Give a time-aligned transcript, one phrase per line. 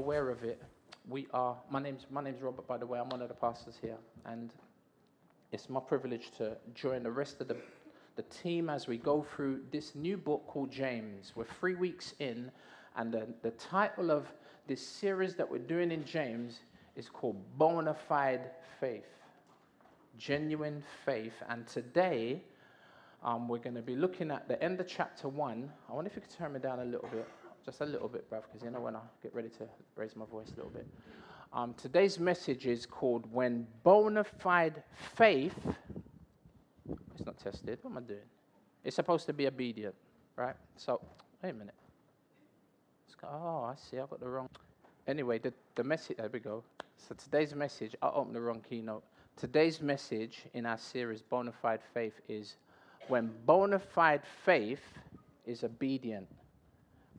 [0.00, 0.62] aware of it,
[1.10, 1.54] we are.
[1.70, 2.98] My name's my name's Robert, by the way.
[2.98, 4.50] I'm one of the pastors here, and
[5.52, 7.56] it's my privilege to join the rest of the
[8.16, 11.32] the team as we go through this new book called James.
[11.36, 12.50] We're three weeks in,
[12.96, 14.26] and the, the title of
[14.66, 16.60] this series that we're doing in James
[16.96, 19.12] is called Bona Fide Faith,
[20.16, 21.34] Genuine Faith.
[21.50, 22.42] And today,
[23.22, 25.70] um, we're going to be looking at the end of chapter one.
[25.90, 27.28] I wonder if you could turn me down a little bit,
[27.64, 30.24] just a little bit, bruv, because you know when I get ready to raise my
[30.26, 30.86] voice a little bit.
[31.52, 34.82] Um, today's message is called When Bona Fide
[35.16, 35.54] Faith
[37.20, 37.78] it's not tested.
[37.82, 38.20] What am I doing?
[38.82, 39.94] It's supposed to be obedient,
[40.36, 40.54] right?
[40.76, 41.02] So,
[41.42, 41.74] wait a minute.
[43.20, 43.98] Go, oh, I see.
[43.98, 44.48] I got the wrong.
[45.06, 46.16] Anyway, the, the message.
[46.16, 46.64] There we go.
[46.96, 47.94] So today's message.
[48.00, 49.04] I opened the wrong keynote.
[49.36, 52.56] Today's message in our series, Bona Fide Faith, is
[53.08, 54.80] when bona fide faith
[55.44, 56.26] is obedient.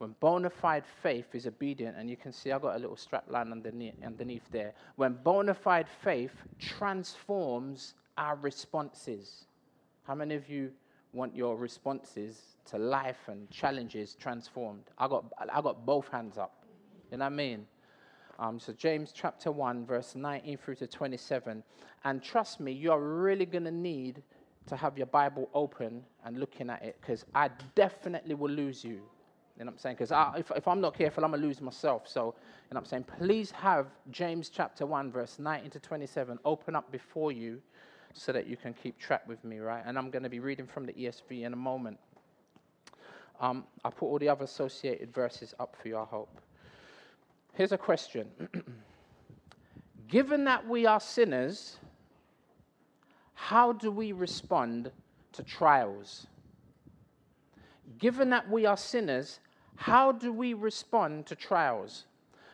[0.02, 3.26] When bona fide faith is obedient, and you can see I've got a little strap
[3.30, 4.74] line underneath, underneath there.
[4.96, 9.46] When bona fide faith transforms our responses.
[10.08, 10.72] How many of you
[11.14, 14.86] want your responses to life and challenges transformed?
[14.98, 16.66] I got, I got both hands up.
[17.12, 17.68] You know what I mean?
[18.40, 21.64] Um, so, James chapter 1, verse 19 through to 27.
[22.06, 24.24] And trust me, you're really going to need
[24.66, 29.02] to have your Bible open and looking at it because I definitely will lose you.
[29.58, 29.96] You know what I'm saying?
[30.00, 32.08] Because if, if I'm not careful, I'm going to lose myself.
[32.08, 32.34] So, you know
[32.70, 33.06] what I'm saying?
[33.20, 37.62] Please have James chapter 1, verse 19 to 27 open up before you
[38.14, 39.84] so that you can keep track with me, right?
[39.86, 41.98] And I'm going to be reading from the ESV in a moment.
[43.40, 46.40] Um, I'll put all the other associated verses up for you, I hope.
[47.54, 48.28] Here's a question
[50.08, 51.78] Given that we are sinners,
[53.34, 54.92] how do we respond
[55.34, 56.28] to trials?
[57.98, 59.40] Given that we are sinners,
[59.81, 62.06] how do we respond to trials?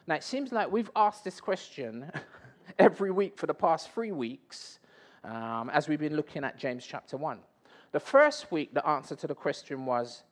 [0.08, 2.10] Now, it seems like we've asked this question
[2.80, 4.80] every week for the past three weeks,
[5.26, 7.40] um, as we've been looking at James chapter 1.
[7.92, 10.24] The first week, the answer to the question was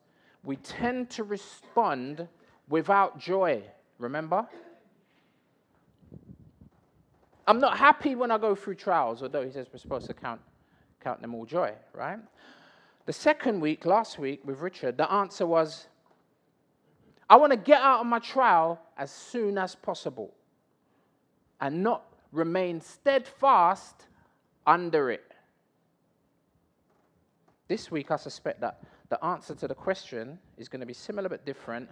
[0.45, 2.29] we tend to respond
[2.69, 3.61] without joy.
[3.99, 4.47] Remember?
[7.45, 10.39] I'm not happy when I go through trials, although he says we're supposed to count,
[11.01, 12.19] count them all joy, right?
[13.05, 15.87] The second week, last week with Richard, the answer was
[17.29, 20.33] I want to get out of my trial as soon as possible
[21.59, 24.05] and not remain steadfast
[24.67, 25.31] under it.
[27.67, 31.29] This week, I suspect that the answer to the question is going to be similar
[31.29, 31.89] but different.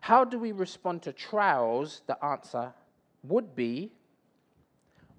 [0.00, 2.02] How do we respond to trials?
[2.06, 2.72] The answer
[3.24, 3.92] would be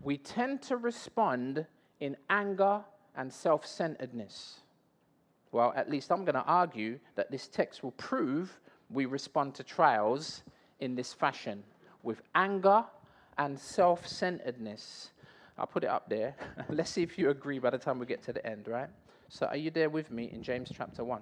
[0.01, 1.65] we tend to respond
[1.99, 2.81] in anger
[3.15, 4.61] and self centeredness.
[5.51, 8.59] Well, at least I'm going to argue that this text will prove
[8.93, 10.43] we respond to trials
[10.79, 11.63] in this fashion
[12.03, 12.83] with anger
[13.37, 15.11] and self centeredness.
[15.57, 16.35] I'll put it up there.
[16.69, 18.89] Let's see if you agree by the time we get to the end, right?
[19.29, 21.21] So, are you there with me in James chapter 1?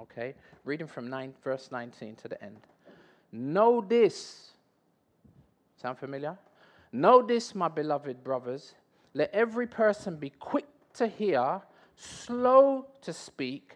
[0.00, 0.34] Okay,
[0.64, 2.58] reading from nine, verse 19 to the end.
[3.32, 4.50] Know this.
[5.80, 6.36] Sound familiar?
[6.92, 8.74] Know this, my beloved brothers.
[9.14, 11.60] Let every person be quick to hear,
[11.96, 13.75] slow to speak,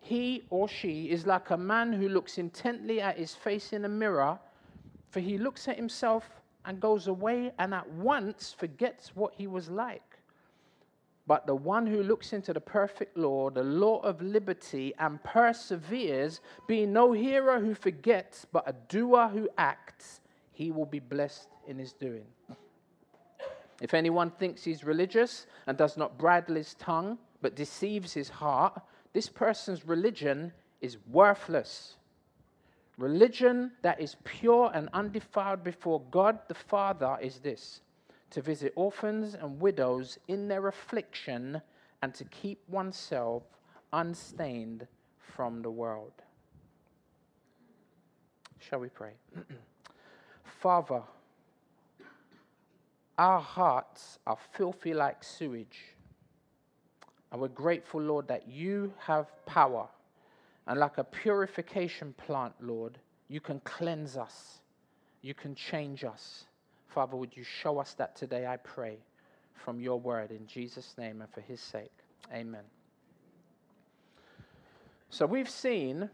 [0.00, 3.88] he or she is like a man who looks intently at his face in a
[3.88, 4.38] mirror,
[5.10, 9.68] for he looks at himself and goes away and at once forgets what he was
[9.68, 10.02] like.
[11.26, 16.40] But the one who looks into the perfect law, the law of liberty, and perseveres,
[16.66, 20.22] being no hearer who forgets, but a doer who acts,
[20.52, 22.26] he will be blessed in his doing.
[23.80, 28.82] If anyone thinks he's religious and does not bridle his tongue, but deceives his heart,
[29.12, 31.96] this person's religion is worthless.
[32.96, 37.80] Religion that is pure and undefiled before God the Father is this
[38.30, 41.60] to visit orphans and widows in their affliction
[42.02, 43.42] and to keep oneself
[43.92, 44.86] unstained
[45.18, 46.12] from the world.
[48.58, 49.12] Shall we pray?
[50.44, 51.02] Father,
[53.18, 55.96] our hearts are filthy like sewage.
[57.30, 59.88] And we're grateful, Lord, that you have power
[60.66, 62.98] and like a purification plant, Lord,
[63.28, 64.58] You can cleanse us.
[65.22, 66.44] You can change us.
[66.88, 68.98] Father, would you show us that today, I pray,
[69.54, 71.92] from your word in Jesus' name and for his sake.
[72.34, 72.64] Amen.
[75.10, 76.10] So we've seen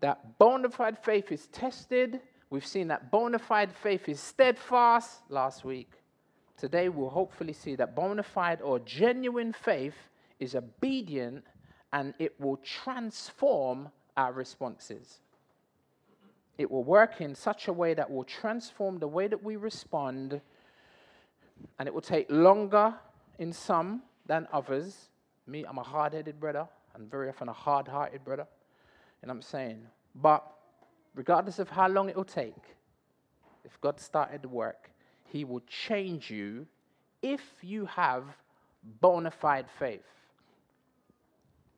[0.00, 2.20] that bona fide faith is tested.
[2.50, 5.90] We've seen that bona fide faith is steadfast last week.
[6.56, 9.94] Today we'll hopefully see that bona fide or genuine faith
[10.38, 11.44] is obedient
[11.92, 15.20] and it will transform our responses.
[16.56, 20.40] It will work in such a way that will transform the way that we respond,
[21.78, 22.94] and it will take longer
[23.38, 25.08] in some than others.
[25.46, 28.46] Me, I'm a hard headed brother, and very often a hard hearted brother.
[29.22, 30.44] And I'm saying, but
[31.14, 32.76] regardless of how long it will take,
[33.64, 34.90] if God started the work,
[35.34, 36.64] He will change you
[37.20, 38.22] if you have
[39.00, 40.06] bona fide faith.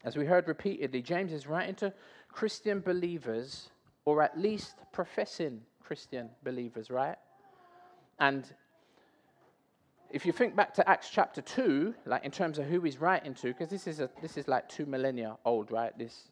[0.05, 1.91] As we heard repeatedly, James is writing to
[2.31, 3.71] Christian believers,
[4.05, 7.17] or at least professing Christian believers, right?
[8.21, 8.45] And
[10.11, 13.33] if you think back to Acts chapter 2, like in terms of who he's writing
[13.37, 15.97] to, because this is a, this is like two millennia old, right?
[15.97, 16.31] This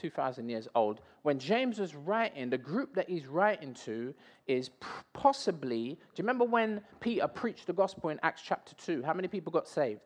[0.00, 1.00] 2,000 years old.
[1.22, 4.14] When James was writing, the group that he's writing to
[4.46, 4.70] is
[5.12, 9.02] possibly, do you remember when Peter preached the gospel in Acts chapter 2?
[9.02, 10.00] How many people got saved?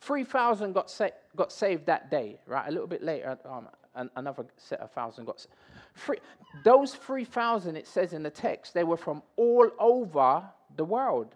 [0.00, 2.68] 3,000 got, sa- got saved that day, right?
[2.68, 3.68] A little bit later, um,
[4.16, 5.54] another set of thousand got saved.
[5.94, 6.18] Free,
[6.64, 10.42] those 3,000, it says in the text, they were from all over
[10.76, 11.34] the world.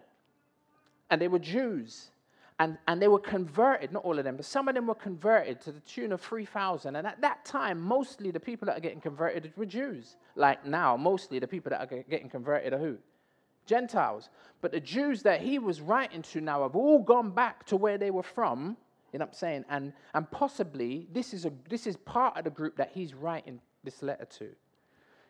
[1.11, 2.11] And they were Jews.
[2.60, 5.60] And, and they were converted, not all of them, but some of them were converted
[5.60, 6.96] to the tune of 3,000.
[6.96, 10.16] And at that time, mostly the people that are getting converted were Jews.
[10.34, 12.99] Like now, mostly the people that are getting converted are who?
[13.64, 14.28] Gentiles.
[14.60, 17.96] But the Jews that he was writing to now have all gone back to where
[17.96, 18.76] they were from.
[19.12, 19.64] You know what I'm saying?
[19.69, 23.60] And, and possibly this is, a, this is part of the group that he's writing
[23.84, 24.44] this letter to.
[24.44, 24.50] You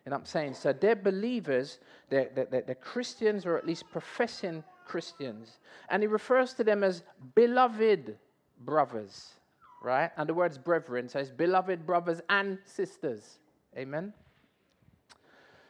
[0.07, 0.53] know what I'm saying?
[0.55, 1.79] So they're believers,
[2.09, 5.59] they're, they're, they're Christians or at least professing Christians.
[5.89, 7.03] And he refers to them as
[7.35, 8.17] beloved
[8.65, 9.33] brothers,
[9.83, 10.11] right?
[10.17, 13.37] And the words brethren so says beloved brothers and sisters.
[13.77, 14.13] Amen.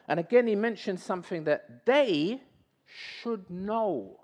[0.07, 2.41] And again, he mentions something that they
[2.85, 4.19] should know.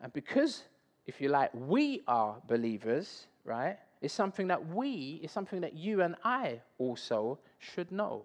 [0.00, 0.64] And because,
[1.06, 3.76] if you like, we are believers, right?
[4.00, 8.24] It's something that we, is something that you and I also should know.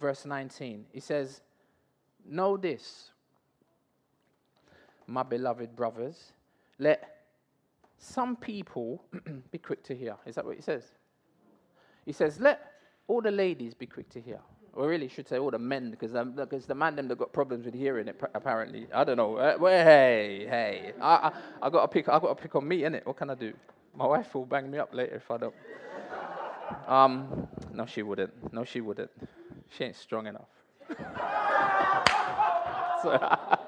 [0.00, 1.40] Verse 19, he says,
[2.24, 3.10] Know this,
[5.08, 6.32] my beloved brothers,
[6.78, 7.16] let
[7.98, 9.02] some people
[9.50, 10.16] be quick to hear.
[10.26, 10.84] Is that what he says?
[12.04, 12.72] He says, let
[13.08, 14.38] all the ladies be quick to hear.
[14.74, 17.32] Or really should say all the men, because um, because the man them that got
[17.32, 18.86] problems with hearing it apparently.
[18.94, 19.36] I don't know.
[19.36, 21.32] Uh, well, hey, hey, I, I,
[21.62, 22.08] I got to pick.
[22.08, 23.04] I got to pick on me, innit?
[23.04, 23.52] What can I do?
[23.96, 25.54] My wife will bang me up later if I don't.
[26.86, 28.52] Um, no, she wouldn't.
[28.52, 29.10] No, she wouldn't.
[29.70, 30.50] She ain't strong enough.
[33.02, 33.58] so,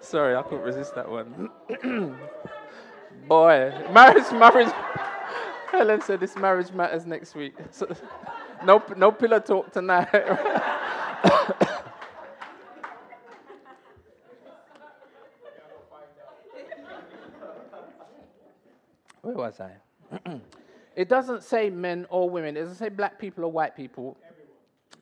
[0.00, 1.50] Sorry, I couldn't resist that one.
[3.28, 4.72] Boy, marriage, marriage.
[5.70, 7.54] Helen said this marriage matters next week.
[7.70, 7.86] So,
[8.64, 10.08] no, no pillow talk tonight.
[19.22, 19.72] Where was I?
[20.96, 22.56] it doesn't say men or women.
[22.56, 24.16] It doesn't say black people or white people.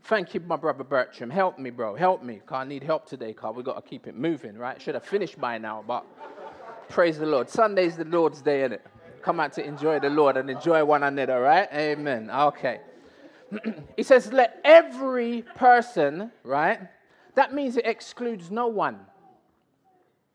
[0.05, 1.31] Thank you, my brother Bertram.
[1.31, 1.97] Help me, bro.
[1.97, 2.41] Help me.
[2.49, 3.53] I need help today, car.
[3.53, 4.81] we got to keep it moving, right?
[4.81, 6.05] Should have finished by now, but
[6.89, 7.51] praise the Lord.
[7.51, 8.87] Sunday's the Lord's day, isn't it?
[9.21, 11.69] Come out to enjoy the Lord and enjoy one another, right?
[11.73, 12.31] Amen.
[12.31, 12.81] Okay.
[13.97, 16.79] he says, let every person, right?
[17.35, 19.01] That means it excludes no one.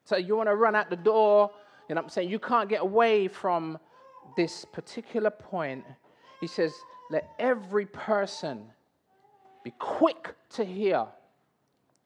[0.03, 1.51] So you want to run out the door,
[1.87, 2.29] you know what I'm saying?
[2.29, 3.79] You can't get away from
[4.35, 5.85] this particular point.
[6.41, 6.73] He says,
[7.09, 8.65] let every person
[9.63, 11.07] be quick to hear,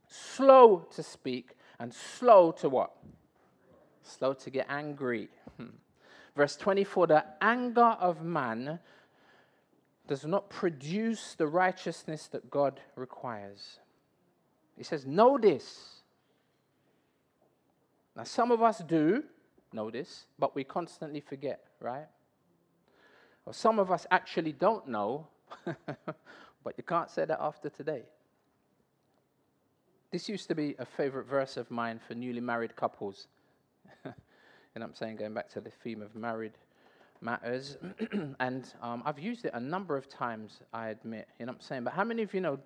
[0.08, 2.92] slow to speak, and slow to what?
[4.04, 5.30] Slow to get angry.
[6.36, 8.80] Verse 24 the anger of man
[10.08, 13.80] does not produce the righteousness that God requires.
[14.78, 16.02] He says, Know this.
[18.16, 19.24] Now, some of us do
[19.74, 22.08] know this, but we constantly forget, right?
[23.46, 25.28] Or some of us actually don't know,
[26.66, 28.02] But you can't say that after today.
[30.12, 33.28] This used to be a favorite verse of mine for newly married couples.
[34.04, 36.54] and I'm saying, going back to the theme of married
[37.22, 37.78] matters.
[38.40, 41.28] and um, I've used it a number of times, I admit.
[41.40, 41.84] You know what I'm saying?
[41.84, 42.58] But how many of you know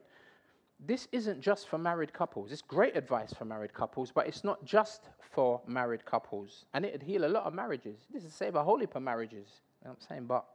[0.85, 2.53] this isn't just for married couples?
[2.53, 6.65] It's great advice for married couples, but it's not just for married couples.
[6.73, 7.99] And it'd heal a lot of marriages.
[8.13, 9.47] This is save a whole heap of marriages.
[9.81, 10.25] You know what I'm saying?
[10.27, 10.45] But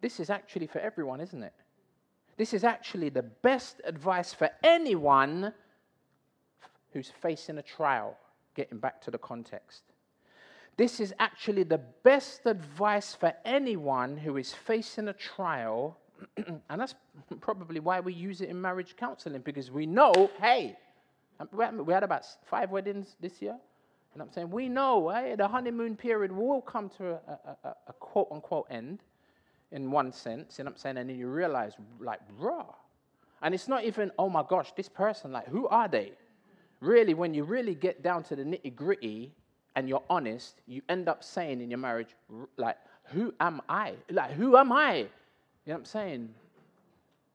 [0.00, 1.54] this is actually for everyone, isn't it?
[2.38, 5.52] This is actually the best advice for anyone
[6.92, 8.16] who's facing a trial,
[8.54, 9.82] getting back to the context.
[10.76, 15.98] This is actually the best advice for anyone who is facing a trial,
[16.36, 16.94] and that's
[17.40, 20.78] probably why we use it in marriage counseling because we know, hey,
[21.40, 21.48] um,
[21.84, 23.56] we had about five weddings this year.
[24.14, 27.74] And I'm saying, we know, hey, the honeymoon period will come to a, a, a,
[27.88, 29.00] a quote unquote end
[29.72, 30.58] in one sense.
[30.58, 32.66] you know what I'm saying, and then you realize, like, raw.
[33.42, 36.12] And it's not even, oh my gosh, this person, like, who are they?
[36.80, 39.34] Really, when you really get down to the nitty gritty
[39.76, 42.14] and you're honest, you end up saying in your marriage,
[42.56, 43.94] like, who am I?
[44.10, 44.96] Like, who am I?
[44.96, 46.28] You know what I'm saying?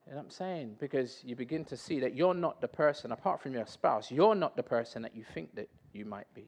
[0.05, 0.75] You know what I'm saying?
[0.79, 4.35] Because you begin to see that you're not the person, apart from your spouse, you're
[4.35, 6.47] not the person that you think that you might be.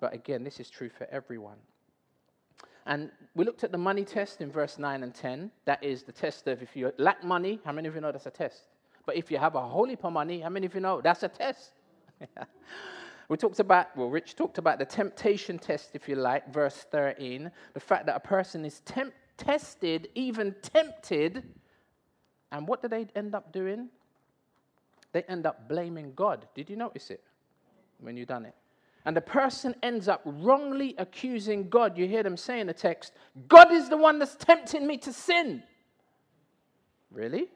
[0.00, 1.56] But again, this is true for everyone.
[2.88, 5.50] And we looked at the money test in verse 9 and 10.
[5.66, 8.24] That is the test of if you lack money, how many of you know that's
[8.24, 8.62] a test?
[9.04, 11.22] But if you have a whole heap of money, how many of you know that's
[11.22, 11.72] a test?
[13.28, 17.50] we talked about, well, Rich talked about the temptation test, if you like, verse 13.
[17.74, 21.42] The fact that a person is temp- tested, even tempted.
[22.52, 23.90] And what do they end up doing?
[25.12, 26.46] They end up blaming God.
[26.54, 27.22] Did you notice it
[28.00, 28.54] when you done it?
[29.08, 31.96] And the person ends up wrongly accusing God.
[31.96, 33.14] You hear them say in the text,
[33.48, 35.62] God is the one that's tempting me to sin.
[37.10, 37.48] Really?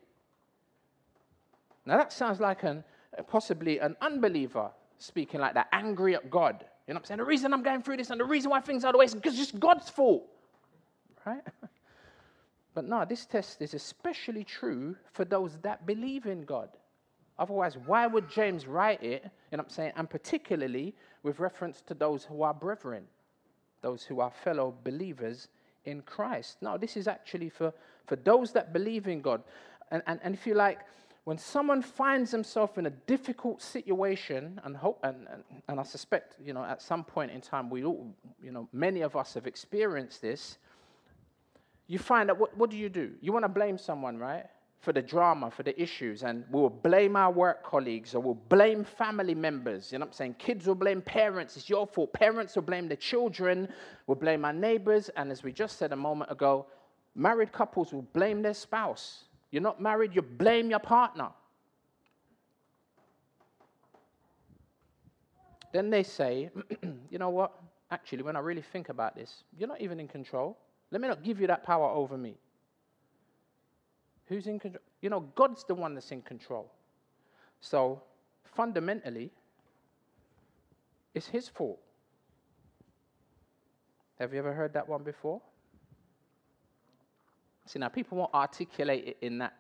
[1.85, 2.82] Now that sounds like an,
[3.28, 6.64] possibly an unbeliever speaking like that, angry at God.
[6.88, 7.18] You know what I'm saying?
[7.18, 9.14] The reason I'm going through this and the reason why things are the way is
[9.14, 10.25] because it's just God's fault.
[11.26, 11.42] Right?
[12.75, 16.71] But no, this test is especially true for those that believe in God.
[17.38, 19.28] Otherwise, why would James write it?
[19.50, 23.05] And I'm saying, and particularly with reference to those who are brethren,
[23.81, 25.49] those who are fellow believers
[25.85, 26.59] in Christ.
[26.61, 27.73] No, this is actually for,
[28.07, 29.43] for those that believe in God.
[29.91, 30.81] And, and, and if you like,
[31.25, 36.35] when someone finds themselves in a difficult situation, and, hope, and, and, and I suspect,
[36.45, 38.12] you know, at some point in time, we all,
[38.43, 40.59] you know, many of us have experienced this,
[41.87, 43.12] you find that what, what do you do?
[43.21, 44.47] You want to blame someone, right?
[44.83, 48.83] For the drama, for the issues, and we'll blame our work colleagues or we'll blame
[48.83, 49.93] family members.
[49.93, 50.35] You know what I'm saying?
[50.41, 52.12] Kids will blame parents, it's your fault.
[52.12, 53.69] Parents will blame the children,
[54.09, 56.67] we'll blame our neighbors, and as we just said a moment ago,
[57.15, 59.27] married couples will blame their spouse.
[59.53, 61.29] You're not married, you blame your partner.
[65.73, 66.51] Then they say,
[67.09, 67.53] you know what?
[67.93, 70.59] Actually, when I really think about this, you're not even in control.
[70.91, 72.35] Let me not give you that power over me.
[74.33, 74.83] Who's in control?
[75.03, 76.73] You know, God's the one that's in control.
[77.61, 78.01] So,
[78.45, 79.31] fundamentally,
[81.15, 81.79] it's his fault.
[84.19, 85.43] Have you ever heard that one before?
[87.67, 89.53] See, now people won't articulate it in that,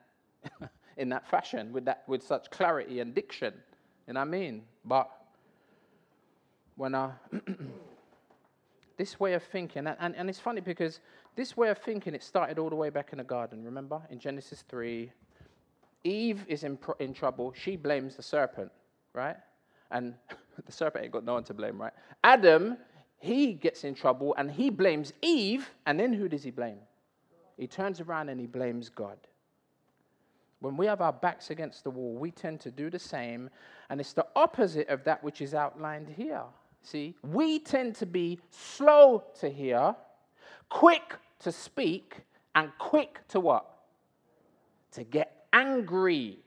[0.96, 3.52] in that fashion, with, that, with such clarity and diction.
[4.08, 4.62] You know what I mean?
[4.86, 5.10] But
[6.76, 7.10] when I.
[8.96, 11.00] this way of thinking, and, and, and it's funny because
[11.34, 14.00] this way of thinking, it started all the way back in the garden, remember?
[14.10, 15.10] In Genesis 3,
[16.04, 17.52] Eve is in, pr- in trouble.
[17.56, 18.70] She blames the serpent,
[19.14, 19.36] right?
[19.90, 20.14] And
[20.66, 21.92] the serpent ain't got no one to blame, right?
[22.22, 22.76] Adam,
[23.18, 26.78] he gets in trouble and he blames Eve, and then who does he blame?
[27.56, 29.18] He turns around and he blames God.
[30.60, 33.50] When we have our backs against the wall, we tend to do the same,
[33.90, 36.42] and it's the opposite of that which is outlined here.
[36.82, 39.94] See, we tend to be slow to hear,
[40.72, 42.16] quick to speak,
[42.54, 43.66] and quick to what?
[44.92, 46.38] To get angry.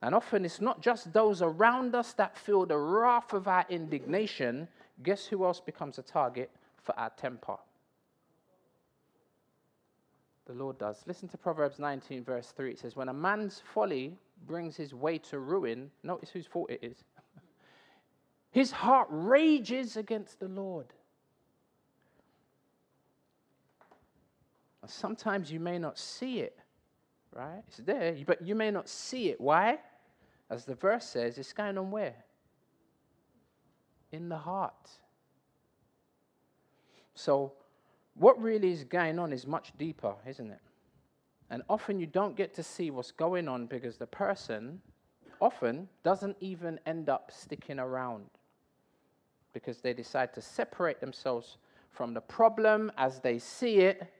[0.00, 4.66] And often it's not just those around us that feel the wrath of our indignation.
[5.02, 6.50] Guess who else becomes a target
[6.82, 7.56] for our temper?
[10.46, 11.02] The Lord does.
[11.06, 12.70] Listen to Proverbs 19, verse 3.
[12.70, 16.80] It says, When a man's folly brings his way to ruin, notice whose fault it
[16.82, 17.04] is.
[18.50, 20.86] His heart rages against the Lord.
[24.86, 26.58] Sometimes you may not see it,
[27.34, 27.62] right?
[27.66, 29.40] It's there, but you may not see it.
[29.40, 29.78] Why?
[30.50, 32.14] As the verse says, it's going on where?
[34.12, 34.90] In the heart.
[37.14, 37.52] So,
[38.14, 40.60] what really is going on is much deeper, isn't it?
[41.50, 44.80] And often you don't get to see what's going on because the person
[45.40, 48.26] often doesn't even end up sticking around
[49.52, 51.58] because they decide to separate themselves
[51.90, 54.12] from the problem as they see it.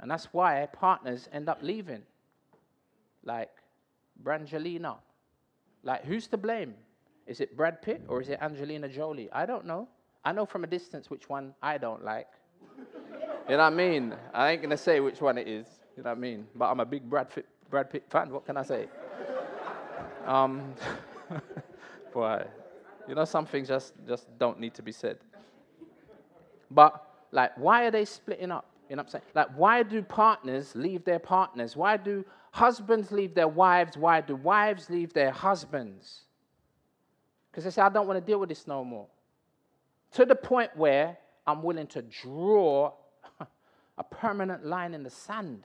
[0.00, 2.02] And that's why partners end up leaving.
[3.24, 3.50] Like
[4.22, 4.96] Brangelina.
[5.82, 6.74] Like, who's to blame?
[7.26, 9.28] Is it Brad Pitt or is it Angelina Jolie?
[9.32, 9.88] I don't know.
[10.24, 12.28] I know from a distance which one I don't like.
[12.76, 12.84] you
[13.48, 14.14] know what I mean?
[14.34, 15.66] I ain't going to say which one it is.
[15.96, 16.46] You know what I mean?
[16.54, 18.30] But I'm a big Brad Pitt, Brad Pitt fan.
[18.30, 18.88] What can I say?
[20.26, 20.74] um,
[22.12, 22.44] boy,
[23.08, 25.18] you know, some things just, just don't need to be said.
[26.70, 28.67] But, like, why are they splitting up?
[28.88, 29.24] You know what I'm saying?
[29.34, 31.76] Like, why do partners leave their partners?
[31.76, 33.96] Why do husbands leave their wives?
[33.96, 36.22] Why do wives leave their husbands?
[37.50, 39.06] Because they say, I don't want to deal with this no more.
[40.12, 42.92] To the point where I'm willing to draw
[43.98, 45.64] a permanent line in the sand.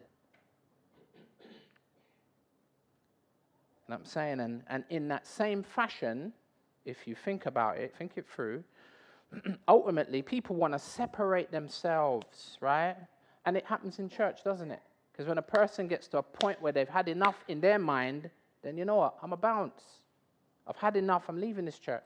[3.86, 4.40] You know what I'm saying?
[4.42, 6.34] And, and in that same fashion,
[6.86, 8.64] if you think about it, think it through,
[9.68, 12.96] ultimately people want to separate themselves, right?
[13.46, 14.82] And it happens in church, doesn't it?
[15.12, 18.30] Because when a person gets to a point where they've had enough in their mind,
[18.64, 19.16] then you know what?
[19.22, 19.82] I'm a bounce.
[20.68, 21.26] I've had enough.
[21.28, 22.04] I'm leaving this church.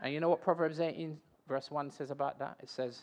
[0.00, 1.18] And you know what Proverbs 18,
[1.48, 2.56] verse 1 says about that?
[2.62, 3.00] It says,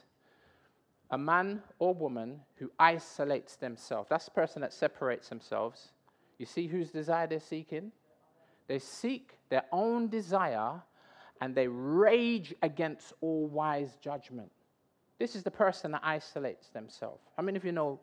[1.11, 5.89] A man or woman who isolates themselves, that's the person that separates themselves.
[6.37, 7.91] You see whose desire they're seeking?
[8.67, 10.81] They seek their own desire
[11.41, 14.51] and they rage against all wise judgment.
[15.19, 17.21] This is the person that isolates themselves.
[17.37, 17.99] How many of you know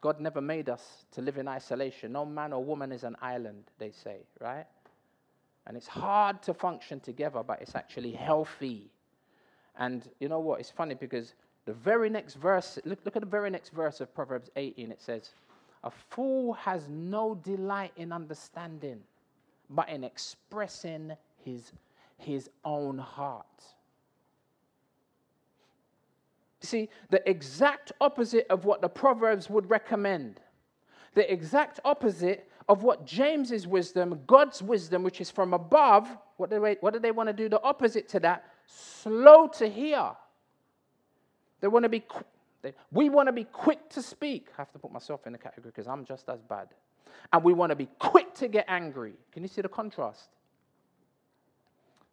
[0.00, 2.12] God never made us to live in isolation?
[2.12, 4.66] No man or woman is an island, they say, right?
[5.66, 8.90] And it's hard to function together, but it's actually healthy.
[9.78, 10.60] And you know what?
[10.60, 14.12] It's funny because the very next verse, look, look at the very next verse of
[14.14, 14.90] Proverbs 18.
[14.90, 15.30] It says,
[15.84, 19.00] A fool has no delight in understanding,
[19.74, 21.12] but in expressing
[21.44, 21.72] his,
[22.16, 23.46] his own heart.
[26.60, 30.40] See, the exact opposite of what the Proverbs would recommend.
[31.14, 36.60] The exact opposite of what James's wisdom, God's wisdom, which is from above, what do
[36.60, 37.48] they, what do they want to do?
[37.48, 40.12] The opposite to that, slow to hear.
[41.60, 42.04] They want to be,
[42.62, 44.48] they, we want to be quick to speak.
[44.56, 46.68] I have to put myself in the category because I'm just as bad.
[47.32, 49.14] And we want to be quick to get angry.
[49.32, 50.28] Can you see the contrast?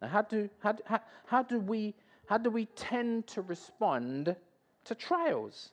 [0.00, 1.94] Now, how do, how, how, how do we
[2.30, 4.36] how do we tend to respond
[4.84, 5.70] to trials?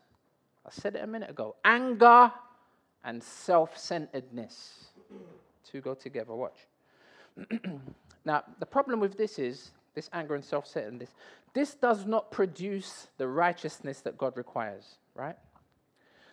[0.66, 1.56] I said it a minute ago.
[1.64, 2.32] Anger
[3.04, 4.86] and self centeredness.
[5.64, 6.34] Two go together.
[6.34, 6.58] Watch.
[8.26, 11.12] now, the problem with this is this anger and self centeredness,
[11.54, 15.36] this does not produce the righteousness that God requires, right?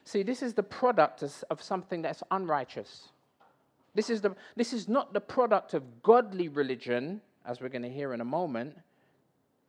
[0.05, 3.09] See, this is the product of something that's unrighteous.
[3.95, 7.91] This is, the, this is not the product of godly religion, as we're going to
[7.91, 8.77] hear in a moment.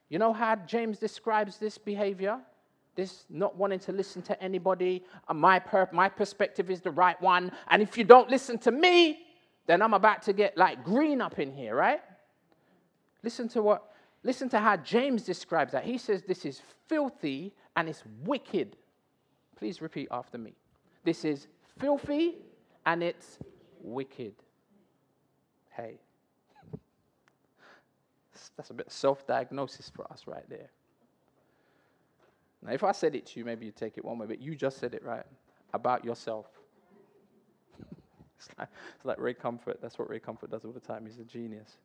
[0.09, 2.39] You know how James describes this behavior?
[2.95, 5.03] This not wanting to listen to anybody.
[5.27, 7.51] Uh, my, per- my perspective is the right one.
[7.69, 9.19] And if you don't listen to me,
[9.67, 12.01] then I'm about to get like green up in here, right?
[13.23, 13.91] Listen to what,
[14.23, 15.83] listen to how James describes that.
[15.83, 18.77] He says this is filthy and it's wicked.
[19.57, 20.53] Please repeat after me.
[21.03, 21.47] This is
[21.79, 22.35] filthy
[22.85, 23.39] and it's
[23.81, 24.33] wicked.
[25.71, 25.99] Hey,
[28.57, 30.69] that's a bit self diagnosis for us right there.
[32.65, 34.55] Now, if I said it to you, maybe you'd take it one way, but you
[34.55, 35.25] just said it right
[35.73, 36.47] about yourself.
[38.39, 39.79] it's, like, it's like Ray Comfort.
[39.81, 41.05] That's what Ray Comfort does all the time.
[41.05, 41.77] He's a genius.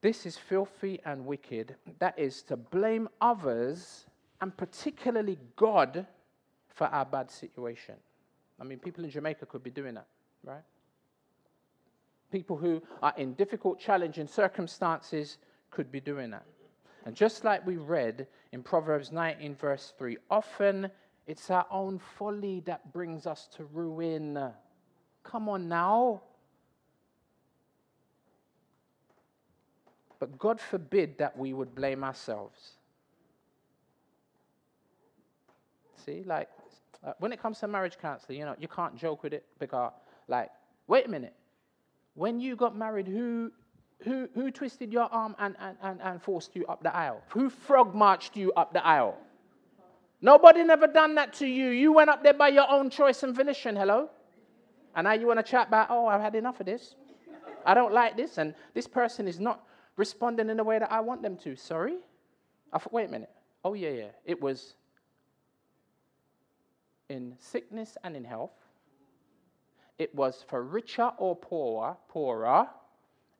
[0.00, 1.74] This is filthy and wicked.
[1.98, 4.06] That is to blame others,
[4.40, 6.06] and particularly God,
[6.78, 7.96] for our bad situation.
[8.60, 10.06] I mean, people in Jamaica could be doing that,
[10.44, 10.62] right?
[12.30, 15.38] People who are in difficult, challenging circumstances
[15.72, 16.44] could be doing that.
[17.04, 20.88] And just like we read in Proverbs 19, verse 3, often
[21.26, 24.38] it's our own folly that brings us to ruin.
[25.24, 26.22] Come on now.
[30.20, 32.72] But God forbid that we would blame ourselves.
[36.04, 36.48] See, like,
[37.04, 39.92] uh, when it comes to marriage counseling, you know, you can't joke with it because,
[40.28, 40.50] like,
[40.86, 41.34] wait a minute
[42.18, 43.52] when you got married, who,
[44.00, 47.22] who, who twisted your arm and, and, and, and forced you up the aisle?
[47.28, 49.16] Who frog marched you up the aisle?
[50.20, 51.68] Nobody never done that to you.
[51.68, 54.10] You went up there by your own choice and volition, hello?
[54.96, 56.96] And now you want to chat about, oh, I've had enough of this.
[57.64, 59.62] I don't like this, and this person is not
[59.96, 61.54] responding in the way that I want them to.
[61.54, 61.98] Sorry?
[62.72, 63.30] I thought, wait a minute.
[63.64, 64.08] Oh, yeah, yeah.
[64.24, 64.74] It was
[67.08, 68.52] in sickness and in health,
[69.98, 72.68] it was for richer or poorer, poorer.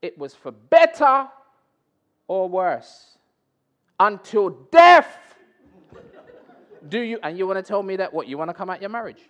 [0.02, 1.28] It was for better
[2.26, 3.18] or worse.
[4.00, 5.16] Until death.
[6.88, 8.28] do you, and you want to tell me that what?
[8.28, 9.22] You want to come out your marriage?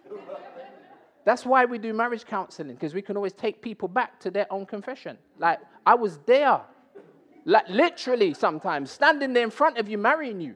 [1.25, 4.51] That's why we do marriage counseling, because we can always take people back to their
[4.51, 5.19] own confession.
[5.39, 6.63] Like, I was there.
[7.45, 10.55] Like, literally, sometimes, standing there in front of you, marrying you.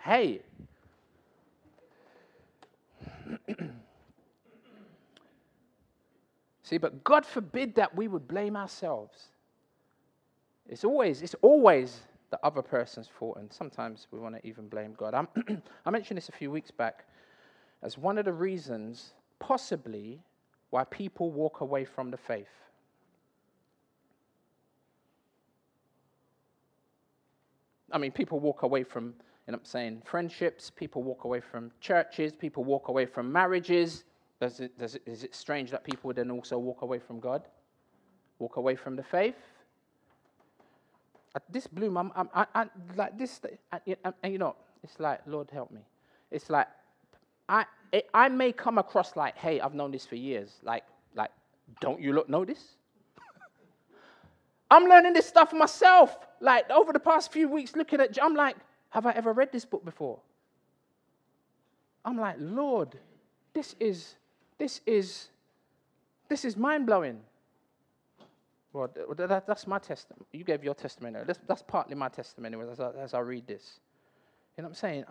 [0.00, 0.40] Hey.
[6.66, 9.28] See, but God forbid that we would blame ourselves.
[10.68, 12.00] It's always, it's always
[12.30, 15.14] the other person's fault, and sometimes we want to even blame God.
[15.86, 17.04] I mentioned this a few weeks back
[17.84, 20.18] as one of the reasons, possibly,
[20.70, 22.48] why people walk away from the faith.
[27.92, 29.14] I mean, people walk away from,
[29.46, 34.02] know I'm saying, friendships, people walk away from churches, people walk away from marriages.
[34.40, 37.20] Does it, does it, is it strange that people would then also walk away from
[37.20, 37.42] God?
[38.38, 39.36] Walk away from the faith?
[41.34, 43.40] Uh, this blew my I'm, I, I, like this,
[43.72, 43.78] uh,
[44.22, 45.80] and you know, it's like, Lord help me.
[46.30, 46.66] It's like,
[47.48, 50.50] I, it, I may come across like, hey, I've known this for years.
[50.62, 51.30] Like, like,
[51.80, 52.76] don't you look know this?
[54.70, 56.16] I'm learning this stuff myself.
[56.40, 58.56] Like over the past few weeks, looking at, I'm like,
[58.90, 60.20] have I ever read this book before?
[62.04, 62.98] I'm like, Lord,
[63.52, 64.14] this is,
[64.58, 65.28] this is,
[66.28, 67.20] this is mind blowing.
[68.72, 70.26] Well, that, that's my testimony.
[70.32, 71.18] You gave your testimony.
[71.26, 73.80] That's, that's partly my testimony as I, as I read this.
[74.56, 75.04] You know what I'm saying?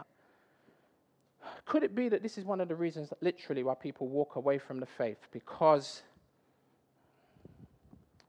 [1.66, 4.58] Could it be that this is one of the reasons, literally, why people walk away
[4.58, 5.18] from the faith?
[5.32, 6.04] Because,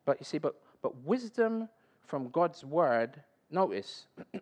[0.05, 1.69] but you see, but, but wisdom
[2.07, 4.07] from God's word, notice,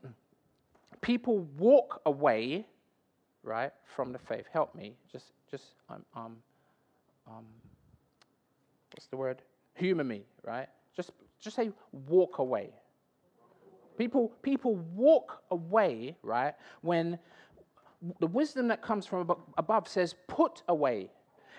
[1.01, 2.67] people walk away,
[3.43, 4.47] right, from the faith.
[4.53, 4.95] Help me.
[5.11, 6.37] Just, just, um, um,
[7.27, 7.45] um
[8.95, 9.43] what's the word?
[9.75, 10.69] Humor me, right?
[10.97, 11.11] Just,
[11.41, 11.71] just say
[12.07, 12.71] walk away.
[13.99, 17.19] People, people walk away, right, when
[18.21, 21.11] the wisdom that comes from above says put away.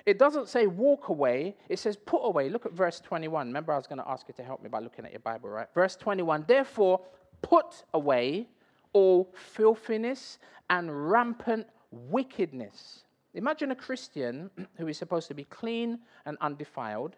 [0.06, 2.50] It doesn't say walk away, it says put away.
[2.50, 3.48] Look at verse 21.
[3.48, 5.50] Remember, I was going to ask you to help me by looking at your Bible,
[5.50, 5.68] right?
[5.74, 7.02] Verse 21 Therefore,
[7.42, 8.48] put away
[8.94, 10.38] all filthiness
[10.70, 13.05] and rampant wickedness.
[13.36, 17.16] Imagine a Christian who is supposed to be clean and undefiled,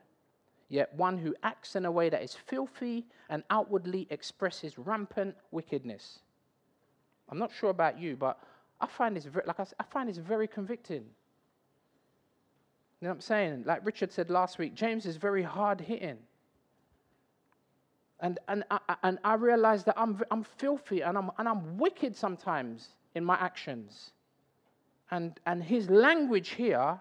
[0.67, 6.19] yet one who acts in a way that is filthy and outwardly expresses rampant wickedness.
[7.29, 8.39] I'm not sure about you, but
[8.81, 11.03] I find this very, like I, I find this very convicting.
[12.99, 13.63] You know what I'm saying?
[13.65, 16.17] Like Richard said last week, James is very hard hitting.
[18.19, 22.15] And, and, I, and I realize that I'm, I'm filthy and I'm, and I'm wicked
[22.15, 24.11] sometimes in my actions.
[25.09, 26.99] And, and his language here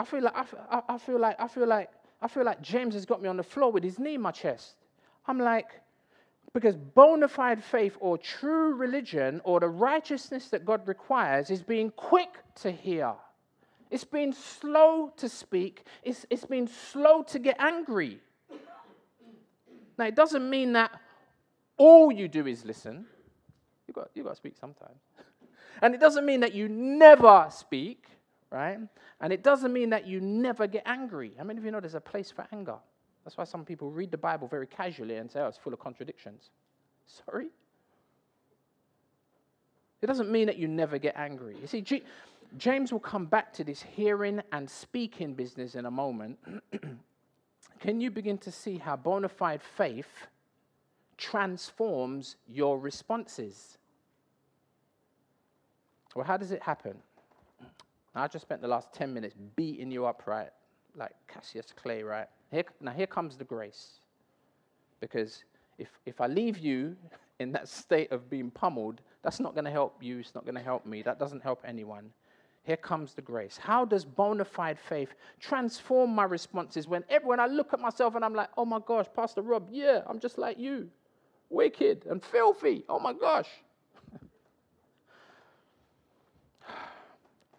[0.00, 1.90] I feel like I, I, feel like I feel like
[2.22, 4.30] I feel like James has got me on the floor with his knee in my
[4.30, 4.76] chest.
[5.26, 5.68] I'm like,
[6.54, 11.90] because bona fide faith or true religion or the righteousness that God requires is being
[11.90, 13.12] quick to hear.
[13.90, 15.84] It's being slow to speak.
[16.02, 18.20] It's, it's being slow to get angry.
[19.98, 20.92] Now, it doesn't mean that
[21.76, 23.04] all you do is listen.
[23.90, 25.00] You've got, you got to speak sometimes.
[25.82, 28.06] and it doesn't mean that you never speak
[28.50, 28.78] right?
[29.20, 31.32] And it doesn't mean that you never get angry.
[31.38, 32.76] How many of you know there's a place for anger?
[33.24, 35.78] That's why some people read the Bible very casually and say, oh, it's full of
[35.78, 36.50] contradictions.
[37.06, 37.48] Sorry?
[40.02, 41.56] It doesn't mean that you never get angry.
[41.60, 42.02] You see, G-
[42.56, 46.38] James will come back to this hearing and speaking business in a moment.
[47.80, 50.26] Can you begin to see how bona fide faith
[51.18, 53.76] transforms your responses?
[56.14, 56.96] Well, how does it happen?
[58.14, 60.50] I just spent the last 10 minutes beating you up, right?
[60.96, 62.26] Like Cassius Clay, right?
[62.50, 64.00] Here, now, here comes the grace.
[65.00, 65.44] Because
[65.78, 66.96] if, if I leave you
[67.38, 70.18] in that state of being pummeled, that's not going to help you.
[70.18, 71.02] It's not going to help me.
[71.02, 72.10] That doesn't help anyone.
[72.64, 73.56] Here comes the grace.
[73.56, 78.24] How does bona fide faith transform my responses when, when I look at myself and
[78.24, 80.88] I'm like, oh my gosh, Pastor Rob, yeah, I'm just like you,
[81.48, 82.84] wicked and filthy.
[82.88, 83.48] Oh my gosh.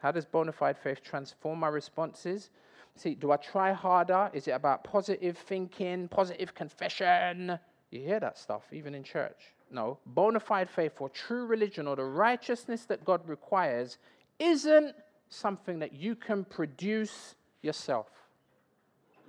[0.01, 2.49] How does bona fide faith transform my responses?
[2.95, 4.31] See, do I try harder?
[4.33, 7.59] Is it about positive thinking, positive confession?
[7.91, 9.53] You hear that stuff even in church.
[9.69, 9.99] No.
[10.05, 13.97] Bona fide faith or true religion or the righteousness that God requires
[14.39, 14.95] isn't
[15.29, 18.07] something that you can produce yourself.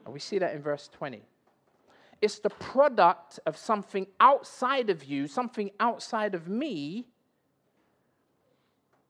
[0.05, 1.23] And we see that in verse 20.
[2.21, 7.07] It's the product of something outside of you, something outside of me,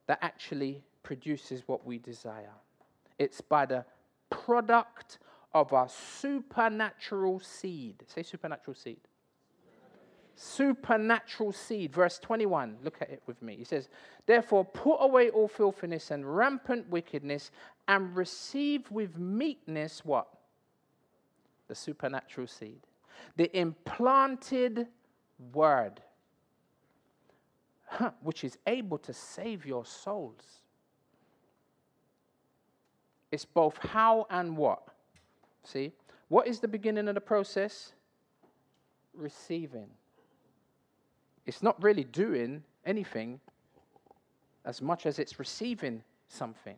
[0.07, 2.55] that actually produces what we desire.
[3.19, 3.85] It's by the
[4.31, 5.19] product
[5.55, 5.89] of a
[6.21, 8.03] supernatural seed.
[8.07, 9.01] Say supernatural seed.
[10.35, 11.93] Supernatural seed.
[11.93, 12.79] Verse 21.
[12.83, 13.57] Look at it with me.
[13.57, 13.89] He says,
[14.27, 17.51] Therefore, put away all filthiness and rampant wickedness
[17.87, 20.27] and receive with meekness what?
[21.69, 22.81] The supernatural seed.
[23.37, 24.89] The implanted
[25.53, 26.01] word,
[28.23, 30.62] which is able to save your souls.
[33.33, 34.83] It's both how and what.
[35.65, 35.93] See?
[36.29, 37.93] What is the beginning of the process?
[39.15, 39.89] Receiving.
[41.47, 43.41] It's not really doing anything
[44.65, 46.77] as much as it's receiving something.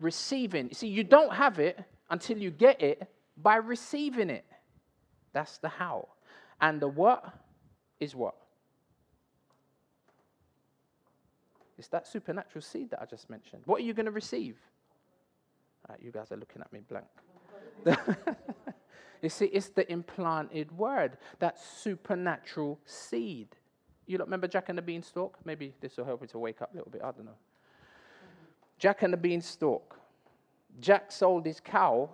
[0.00, 0.68] Receiving.
[0.68, 1.78] You See, you don't have it
[2.10, 4.44] until you get it by receiving it.
[5.32, 6.08] That's the how.
[6.60, 7.24] And the what
[8.00, 8.34] is what?
[11.76, 13.62] It's that supernatural seed that I just mentioned.
[13.66, 14.56] What are you going to receive?
[15.88, 17.06] Right, you guys are looking at me blank.
[19.22, 23.48] you see, it's the implanted word, that supernatural seed.
[24.06, 25.38] You remember Jack and the Beanstalk?
[25.44, 27.02] Maybe this will help you to wake up a little bit.
[27.02, 27.38] I don't know.
[28.78, 29.96] Jack and the Beanstalk.
[30.80, 32.10] Jack sold his cow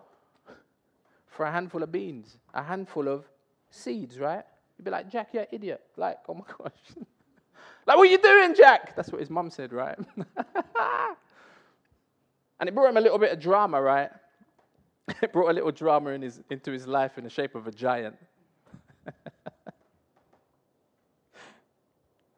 [1.28, 3.24] for a handful of beans, a handful of
[3.70, 4.44] seeds, right?
[4.78, 5.82] You'd be like, Jack, you're an idiot.
[5.96, 6.72] Like, oh my gosh.
[7.86, 8.96] like, what are you doing, Jack?
[8.96, 9.98] That's what his mum said, right?
[12.60, 14.10] and it brought him a little bit of drama, right?
[15.22, 17.72] it brought a little drama in his, into his life in the shape of a
[17.72, 18.16] giant.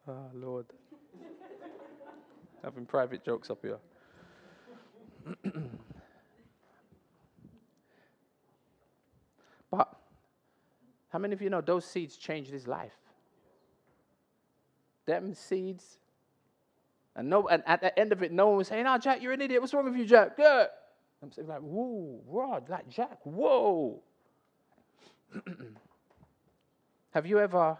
[0.07, 0.65] oh, Lord.
[2.63, 3.77] Having private jokes up here.
[9.71, 9.95] but
[11.09, 12.97] how many of you know those seeds changed his life?
[15.05, 15.99] Them seeds.
[17.17, 19.33] And, no, and at the end of it, no one was saying, Oh, Jack, you're
[19.33, 19.59] an idiot.
[19.59, 20.37] What's wrong with you, Jack?
[20.37, 20.67] Good.
[21.23, 23.99] I'm saying, like, whoa, Rod, like Jack, whoa.
[27.11, 27.75] Have you ever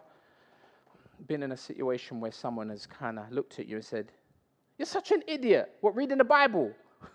[1.28, 4.12] been in a situation where someone has kind of looked at you and said,
[4.78, 5.71] You're such an idiot.
[5.82, 6.71] What, reading the Bible?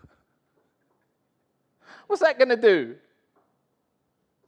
[2.06, 2.94] What's that going to do?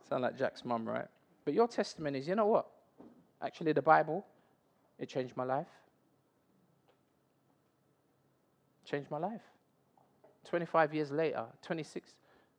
[0.09, 1.09] Sound like Jack's mum, right?
[1.45, 2.67] But your testimony is, you know what?
[3.43, 4.25] Actually, the Bible,
[4.99, 5.67] it changed my life.
[8.85, 9.43] Changed my life.
[10.45, 12.15] 25 years later, 26,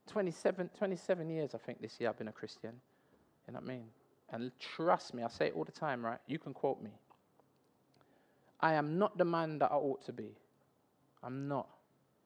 [0.07, 2.73] 27, 27 years, I think, this year I've been a Christian.
[3.47, 3.85] You know what I mean?
[4.31, 6.19] And trust me, I say it all the time, right?
[6.27, 6.91] You can quote me.
[8.59, 10.31] I am not the man that I ought to be.
[11.23, 11.67] I'm not.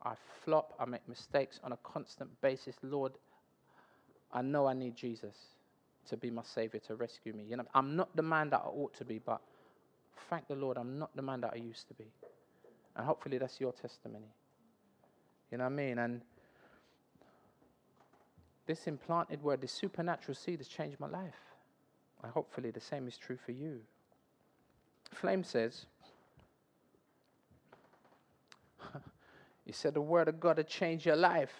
[0.01, 0.13] I
[0.45, 2.75] flop, I make mistakes on a constant basis.
[2.81, 3.13] Lord,
[4.31, 5.35] I know I need Jesus
[6.07, 7.43] to be my savior, to rescue me.
[7.43, 9.41] You know, I'm not the man that I ought to be, but
[10.29, 12.05] thank the Lord, I'm not the man that I used to be.
[12.99, 14.27] And hopefully that's your testimony.
[15.49, 15.99] You know what I mean?
[15.99, 16.19] And
[18.67, 21.39] this implanted word, this supernatural seed has changed my life.
[22.21, 23.79] And hopefully the same is true for you.
[25.13, 25.85] Flame says,
[29.65, 31.53] You said the word of God to change your life.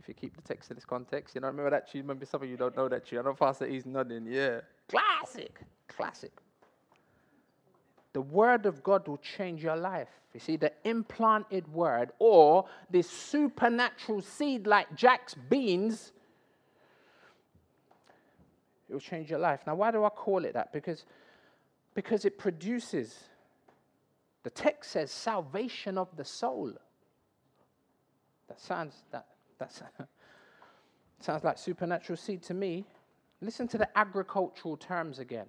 [0.00, 2.08] If you keep the text in this context, you know, remember that tune?
[2.08, 3.20] Maybe some of you don't know that tune.
[3.20, 4.26] I know Pastor E's nodding.
[4.26, 4.62] Yeah.
[4.88, 5.60] Classic.
[5.86, 6.32] Classic.
[8.12, 10.08] The word of God will change your life.
[10.34, 16.12] You see, the implanted word or this supernatural seed like Jack's beans,
[18.88, 19.60] it will change your life.
[19.66, 20.72] Now, why do I call it that?
[20.72, 21.04] Because,
[21.94, 23.14] because it produces
[24.42, 26.72] the text says salvation of the soul.
[28.48, 29.26] That sounds that
[29.58, 29.72] that
[31.20, 32.84] sounds like supernatural seed to me.
[33.40, 35.46] Listen to the agricultural terms again.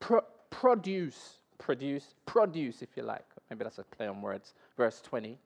[0.00, 3.24] Pro- produce, produce, produce, if you like.
[3.50, 4.54] Maybe that's a play on words.
[4.76, 5.38] Verse 20.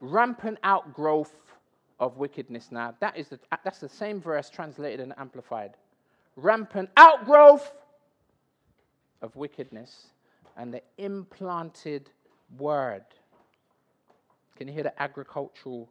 [0.00, 1.34] Rampant outgrowth
[1.98, 2.68] of wickedness.
[2.70, 5.72] Now, that is the, that's the same verse translated and amplified.
[6.36, 7.72] Rampant outgrowth
[9.22, 10.08] of wickedness
[10.56, 12.10] and the implanted
[12.58, 13.04] word.
[14.56, 15.86] Can you hear the agriculturalness?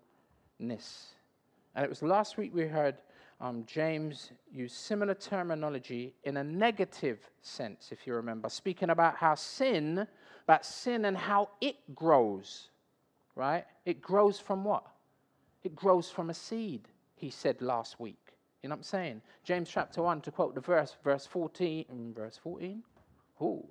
[1.76, 2.96] And it was last week we heard
[3.40, 9.36] um, James used similar terminology in a negative sense, if you remember, speaking about how
[9.36, 10.08] sin,
[10.46, 12.70] about sin and how it grows,
[13.36, 13.66] right?
[13.86, 14.86] It grows from what?
[15.64, 18.18] It grows from a seed, he said last week.
[18.64, 19.22] You know what I'm saying?
[19.44, 22.82] James chapter 1, to quote the verse, verse 14, mm, verse 14.
[23.42, 23.64] Ooh,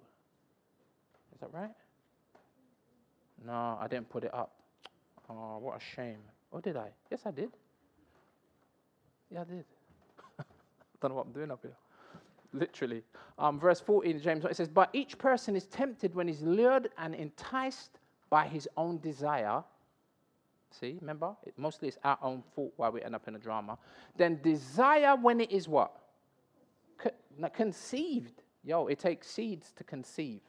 [1.34, 1.74] is that right?
[3.44, 4.52] No, I didn't put it up.
[5.28, 6.20] Oh, what a shame.
[6.52, 6.90] Or did I?
[7.10, 7.50] Yes, I did.
[9.30, 9.64] Yeah, I did.
[11.00, 11.76] Don't know what I'm doing up here.
[12.52, 13.02] Literally.
[13.38, 17.14] Um, verse 14, James, it says, But each person is tempted when he's lured and
[17.14, 17.98] enticed
[18.30, 19.62] by his own desire.
[20.70, 21.34] See, remember?
[21.44, 23.78] It, mostly it's our own fault why we end up in a drama.
[24.16, 25.92] Then desire when it is what?
[26.98, 27.10] Co-
[27.52, 28.42] conceived.
[28.64, 30.40] Yo, it takes seeds to conceive.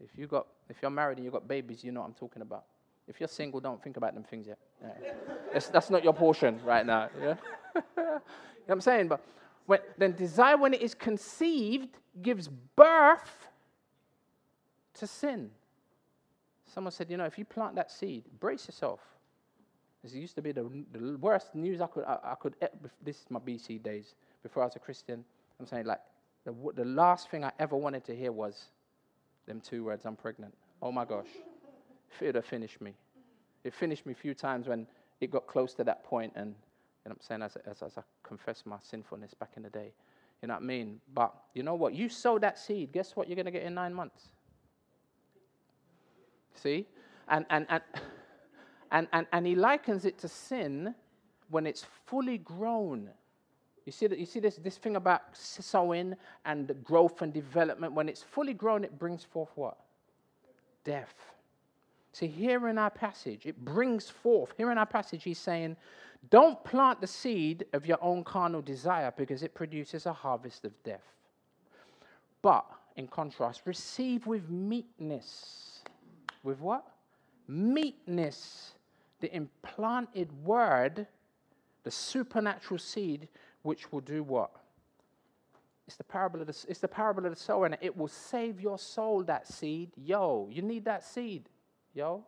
[0.00, 2.42] If you got, if you're married and you've got babies, you know what I'm talking
[2.42, 2.64] about.
[3.08, 4.58] If you're single, don't think about them things yet.
[4.82, 5.12] Yeah.
[5.52, 7.08] that's, that's not your portion right now.
[7.20, 7.34] Yeah?
[7.96, 8.22] you know what
[8.68, 9.08] I'm saying?
[9.08, 9.24] But
[9.66, 11.88] when, then desire, when it is conceived,
[12.22, 13.48] gives birth
[14.94, 15.50] to sin.
[16.66, 19.00] Someone said, you know, if you plant that seed, brace yourself.
[20.02, 22.68] This used to be the, the worst news I could, I, I could, eh,
[23.02, 25.24] this is my BC days, before I was a Christian.
[25.58, 26.00] I'm saying, like,
[26.44, 28.66] the, the last thing I ever wanted to hear was
[29.46, 30.54] them two words, I'm pregnant.
[30.82, 31.28] Oh my gosh.
[32.20, 32.94] It would have finished me.
[33.64, 34.86] It finished me a few times when
[35.20, 36.54] it got close to that point, and
[37.06, 39.70] you know what I'm saying, as, as, as I confess my sinfulness back in the
[39.70, 39.92] day.
[40.42, 41.00] You know what I mean?
[41.14, 41.94] But you know what?
[41.94, 44.24] You sow that seed, guess what you're going to get in nine months?
[46.56, 46.84] See?
[47.28, 47.82] And, and, and,
[48.90, 50.96] and, and, and he likens it to sin
[51.48, 53.08] when it's fully grown.
[53.84, 57.92] You see, that, you see this, this thing about sowing and growth and development.
[57.92, 59.78] When it's fully grown, it brings forth what?
[60.82, 61.14] Death.
[62.10, 65.76] See, here in our passage, it brings forth, here in our passage, he's saying,
[66.30, 70.72] don't plant the seed of your own carnal desire because it produces a harvest of
[70.82, 71.02] death.
[72.42, 72.64] But,
[72.96, 75.80] in contrast, receive with meekness.
[76.42, 76.86] With what?
[77.48, 78.72] Meekness.
[79.20, 81.06] The implanted word,
[81.84, 83.28] the supernatural seed,
[83.62, 84.50] which will do what?
[85.86, 88.60] It's the parable of the, it's the parable of the sower, and it will save
[88.60, 89.90] your soul, that seed.
[89.96, 91.48] Yo, you need that seed.
[91.94, 92.24] Yo.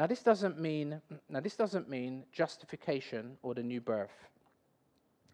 [0.00, 4.30] Now this doesn't mean now this doesn't mean justification or the new birth.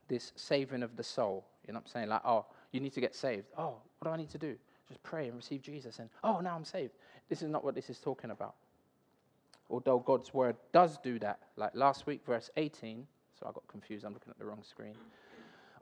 [0.09, 1.47] This saving of the soul.
[1.65, 2.09] You know what I'm saying?
[2.09, 3.45] Like, oh, you need to get saved.
[3.57, 4.57] Oh, what do I need to do?
[4.89, 6.95] Just pray and receive Jesus and oh now I'm saved.
[7.29, 8.57] This is not what this is talking about.
[9.71, 11.39] Although God's word does do that.
[11.55, 13.07] Like last week, verse 18,
[13.39, 14.95] so I got confused, I'm looking at the wrong screen.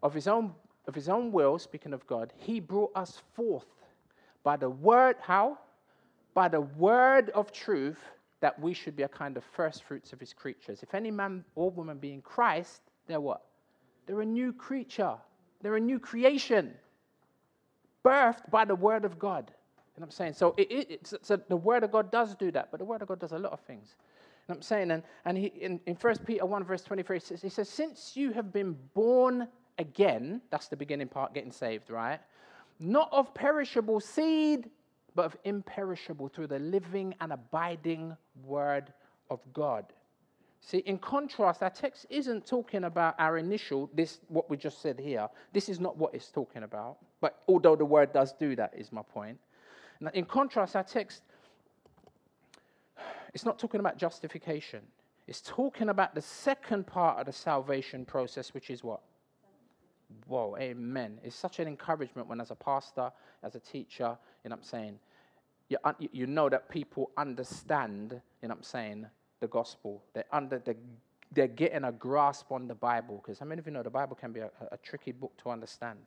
[0.02, 0.52] Of his own
[0.86, 3.64] of his own will, speaking of God, he brought us forth
[4.42, 5.56] by the word, how?
[6.34, 7.96] By the word of truth,
[8.40, 10.82] that we should be a kind of first fruits of his creatures.
[10.82, 13.42] If any man or woman be in Christ, they're what?
[14.06, 15.14] They're a new creature.
[15.62, 16.74] They're a new creation,
[18.04, 19.50] birthed by the word of God.
[19.94, 20.34] What I'm saying?
[20.34, 23.20] So, it, it, the word of God does do that, but the word of God
[23.20, 23.94] does a lot of things.
[24.46, 24.90] What I'm saying?
[24.90, 28.16] And, and he, in, in 1 Peter 1, verse 23, he says, he says, Since
[28.16, 32.20] you have been born again, that's the beginning part, getting saved, right?
[32.78, 34.70] not of perishable seed,
[35.14, 38.92] but of imperishable through the living and abiding word
[39.30, 39.86] of God.
[40.60, 44.98] See, in contrast, our text isn't talking about our initial, this, what we just said
[44.98, 45.28] here.
[45.52, 46.96] This is not what it's talking about.
[47.20, 49.38] But although the word does do that, is my point.
[50.00, 51.22] Now, in contrast, our text,
[53.34, 54.80] it's not talking about justification.
[55.26, 59.00] It's talking about the second part of the salvation process, which is what?
[60.26, 61.18] Whoa, amen.
[61.22, 63.10] It's such an encouragement when, as a pastor,
[63.42, 64.98] as a teacher, you know what I'm saying,
[65.68, 65.78] you,
[66.12, 69.06] you know that people understand, you know what I'm saying,
[69.40, 70.02] the gospel.
[70.12, 70.76] They're, under, the,
[71.32, 73.20] they're getting a grasp on the Bible.
[73.22, 75.50] Because how many of you know the Bible can be a, a tricky book to
[75.50, 75.98] understand?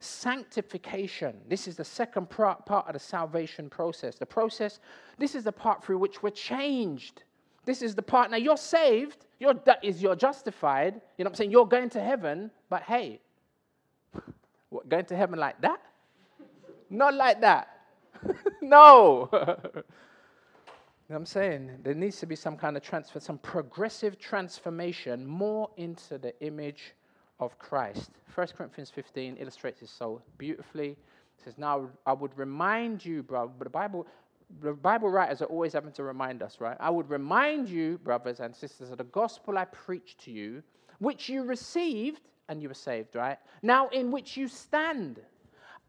[0.00, 1.36] Sanctification.
[1.48, 4.16] This is the second part, part of the salvation process.
[4.16, 4.80] The process,
[5.18, 7.22] this is the part through which we're changed.
[7.64, 8.30] This is the part.
[8.30, 9.26] Now you're saved.
[9.38, 10.94] You're, that is, you're justified.
[10.94, 11.50] You know what I'm saying?
[11.50, 12.50] You're going to heaven.
[12.68, 13.20] But hey,
[14.70, 15.80] what, going to heaven like that?
[16.88, 17.80] Not like that.
[18.62, 19.28] no.
[19.32, 19.82] you know
[21.06, 21.78] what I'm saying?
[21.82, 26.94] There needs to be some kind of transfer, some progressive transformation more into the image
[27.38, 28.10] of Christ.
[28.34, 30.90] 1 Corinthians 15 illustrates this so beautifully.
[30.90, 34.06] It says, Now I would remind you, bro, but the Bible,
[34.60, 36.76] the Bible writers are always having to remind us, right?
[36.78, 40.62] I would remind you, brothers and sisters, of the gospel I preached to you,
[40.98, 43.38] which you received and you were saved, right?
[43.62, 45.20] Now, in which you stand,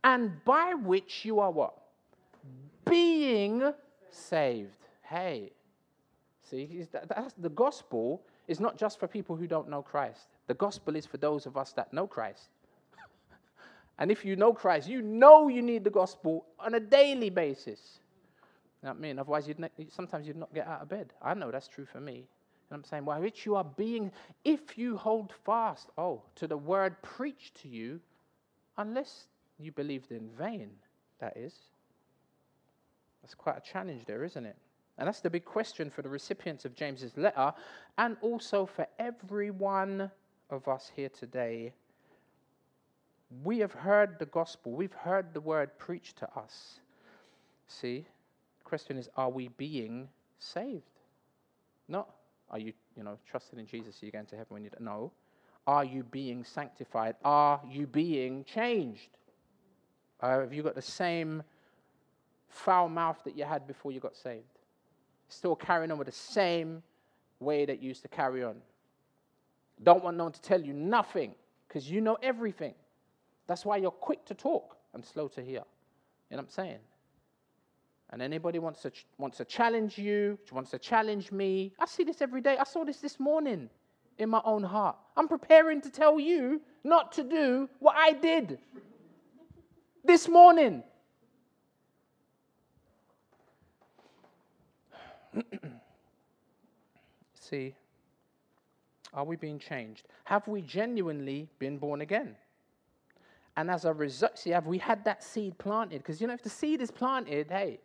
[0.03, 1.73] and by which you are what?
[2.87, 3.73] Being
[4.11, 4.69] saved.
[5.01, 5.51] Hey,
[6.49, 10.27] see, that's the gospel is not just for people who don't know Christ.
[10.47, 12.49] The gospel is for those of us that know Christ.
[13.97, 17.99] and if you know Christ, you know you need the gospel on a daily basis.
[18.81, 19.19] You know what I mean?
[19.19, 21.13] Otherwise, you'd ne- sometimes you'd not get out of bed.
[21.21, 22.25] I know that's true for me.
[22.71, 24.11] And I'm saying, by which you are being,
[24.45, 27.99] if you hold fast, oh, to the word preached to you,
[28.77, 29.25] unless
[29.59, 30.69] you believed in vain,
[31.19, 31.53] that is.
[33.21, 34.55] That's quite a challenge there, isn't it?
[34.97, 37.53] And that's the big question for the recipients of James's letter,
[37.97, 40.09] and also for every one
[40.49, 41.73] of us here today.
[43.43, 46.79] We have heard the gospel, we've heard the word preached to us.
[47.67, 48.05] See,
[48.59, 50.07] the question is, are we being
[50.39, 50.83] saved?
[51.89, 52.09] Not
[52.51, 54.01] are you, you know, trusting in Jesus?
[54.01, 55.11] Are you going to heaven when you don't know?
[55.65, 57.15] Are you being sanctified?
[57.23, 59.17] Are you being changed?
[60.19, 61.43] Uh, have you got the same
[62.49, 64.43] foul mouth that you had before you got saved?
[65.29, 66.83] Still carrying on with the same
[67.39, 68.55] way that you used to carry on.
[69.83, 71.33] Don't want no one to tell you nothing
[71.67, 72.73] because you know everything.
[73.47, 75.63] That's why you're quick to talk and slow to hear.
[76.29, 76.79] You know what I'm saying?
[78.11, 82.03] And anybody wants to, ch- wants to challenge you, wants to challenge me, I see
[82.03, 82.57] this every day.
[82.57, 83.69] I saw this this morning
[84.17, 84.97] in my own heart.
[85.15, 88.59] I'm preparing to tell you not to do what I did
[90.03, 90.83] this morning.
[97.33, 97.73] See,
[99.13, 100.07] are we being changed?
[100.25, 102.35] Have we genuinely been born again?
[103.57, 105.97] And as a result, see, have we had that seed planted?
[105.97, 107.81] Because, you know, if the seed is planted, hey,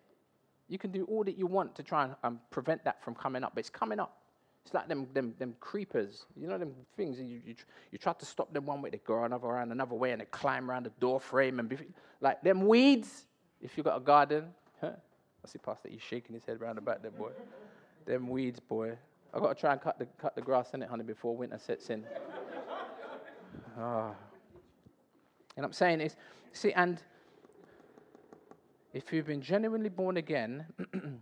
[0.69, 3.45] you can do all that you want to try and um, prevent that from coming
[3.45, 4.19] up, but it's coming up.
[4.65, 7.21] It's like them, them, them creepers, you know, them things.
[7.21, 7.55] You, you,
[7.93, 10.25] you try to stop them one way, they go another around another way, and they
[10.27, 11.77] climb around the door frame and be,
[12.21, 13.27] like them weeds.
[13.63, 14.47] If you got a garden,
[14.81, 14.91] huh?
[15.45, 17.31] I see Pastor, he's shaking his head around the back there, boy.
[18.07, 18.99] them weeds, boy.
[19.33, 21.59] I got to try and cut the cut the grass in it, honey, before winter
[21.59, 22.05] sets in.
[23.79, 24.15] oh.
[25.57, 26.17] And I'm saying is,
[26.53, 27.01] see, and
[28.97, 30.65] if you've been genuinely born again.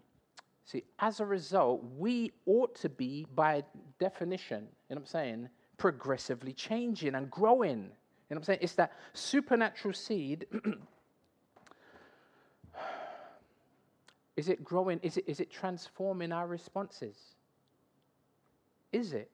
[0.65, 3.65] See, as a result, we ought to be, by
[3.99, 7.79] definition, you know what I'm saying, progressively changing and growing.
[7.79, 7.91] You know
[8.29, 8.61] what I'm saying?
[8.63, 10.47] It's that supernatural seed.
[14.37, 15.01] is it growing?
[15.03, 17.17] Is it, is it transforming our responses?
[18.93, 19.33] Is it?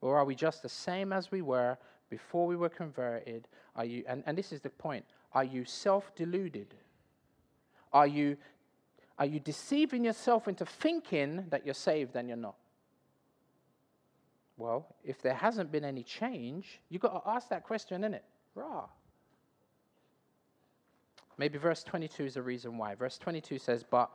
[0.00, 1.78] Or are we just the same as we were
[2.10, 3.46] before we were converted?
[3.76, 6.74] Are you, and, and this is the point, are you self deluded?
[7.92, 8.36] Are you
[9.18, 12.54] are you deceiving yourself into thinking that you're saved and you're not?
[14.56, 18.20] Well, if there hasn't been any change, you've got to ask that question, innit?
[18.54, 18.86] Rah.
[21.36, 22.94] Maybe verse 22 is the reason why.
[22.94, 24.10] Verse 22 says, But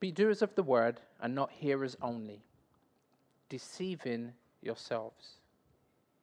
[0.00, 2.40] be doers of the word and not hearers only,
[3.48, 4.32] deceiving
[4.62, 5.38] yourselves.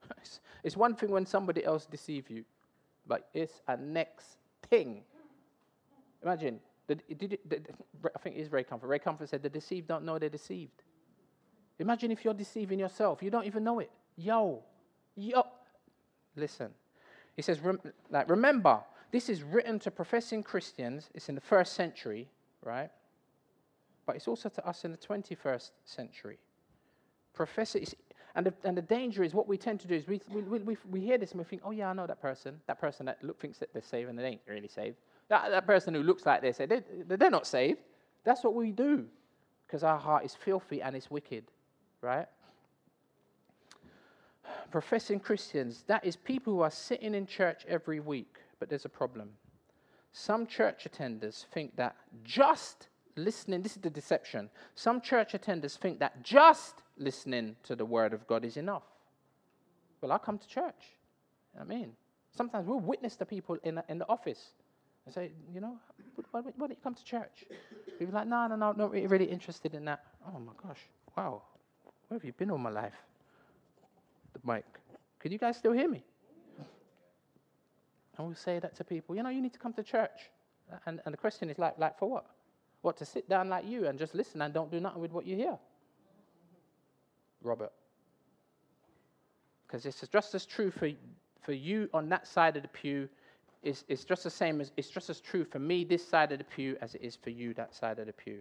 [0.64, 2.46] it's one thing when somebody else deceives you,
[3.06, 4.38] but it's a next
[4.70, 5.04] thing.
[6.26, 8.88] Imagine the, did, did, I think it is Ray Comfort.
[8.88, 10.84] Ray Comfort said, The deceived don't know they're deceived.
[11.80, 13.92] Imagine if you're deceiving yourself, you don't even know it.
[14.18, 14.64] Yo,
[15.16, 15.44] yo.
[16.36, 16.72] Listen,
[17.36, 21.10] he says, rem, like, remember, this is written to professing Christians.
[21.14, 22.28] It's in the first century,
[22.62, 22.90] right?
[24.06, 26.40] But it's also to us in the 21st century.
[27.34, 27.80] Professor,
[28.36, 30.78] and the, and the danger is what we tend to do is we, we, we,
[30.90, 32.60] we hear this and we think, oh, yeah, I know that person.
[32.68, 34.98] That person that look, thinks that they're saved and they ain't really saved.
[35.30, 37.80] That, that person who looks like this, they, they're not saved.
[38.24, 39.06] That's what we do
[39.66, 41.46] because our heart is filthy and it's wicked,
[42.02, 42.28] right?
[44.72, 48.90] Professing Christians, that is people who are sitting in church every week, but there's a
[48.90, 49.30] problem.
[50.12, 54.50] Some church attenders think that just listening, this is the deception.
[54.76, 58.84] Some church attenders think that just listening to the word of God is enough.
[60.02, 60.94] Well, I come to church.
[61.60, 61.94] I mean,
[62.36, 64.52] sometimes we'll witness to people in, in the office
[65.08, 65.78] I say, you know,
[66.32, 67.45] why, why don't you come to church?
[67.99, 70.03] People like, no, no, no, not really, interested in that.
[70.28, 70.80] Oh my gosh,
[71.16, 71.43] wow,
[72.08, 72.95] where have you been all my life?
[74.34, 74.66] The mic.
[75.20, 76.03] Could you guys still hear me?
[78.18, 80.32] And we'll say that to people, you know, you need to come to church.
[80.86, 82.26] And, and the question is like, like for what?
[82.82, 85.26] What, to sit down like you and just listen and don't do nothing with what
[85.26, 85.58] you hear?
[87.41, 87.72] Robert.
[89.68, 90.89] Because it's just as true for,
[91.41, 93.10] for you on that side of the pew
[93.66, 96.38] it's, it's just the same as it's just as true for me this side of
[96.38, 98.39] the pew as it is for you that side of the pew.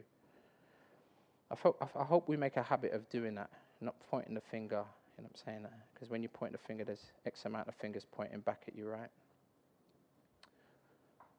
[1.50, 3.50] I, hope, I hope we make a habit of doing that,
[3.80, 4.84] not pointing the finger.
[5.16, 5.66] You know what I'm saying?
[5.92, 8.88] Because when you point the finger, there's X amount of fingers pointing back at you,
[8.88, 9.10] right?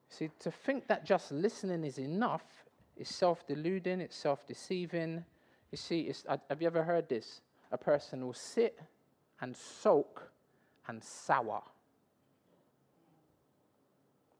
[0.10, 2.44] See, to think that just listening is enough
[2.98, 5.24] is self deluding, it's self deceiving.
[5.72, 6.14] You see,
[6.50, 7.42] have you ever heard this?
[7.72, 8.80] A person will sit
[9.42, 10.32] and soak
[10.88, 11.62] and sour.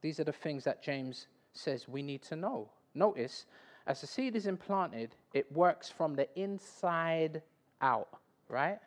[0.06, 2.70] These are the things that James says we need to know.
[2.94, 3.48] Notice,
[3.88, 7.42] as the seed is implanted, it works from the inside
[7.82, 8.10] out,
[8.48, 8.78] right?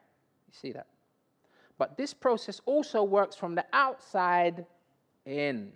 [0.47, 0.87] You see that?
[1.77, 4.65] But this process also works from the outside
[5.27, 5.73] in.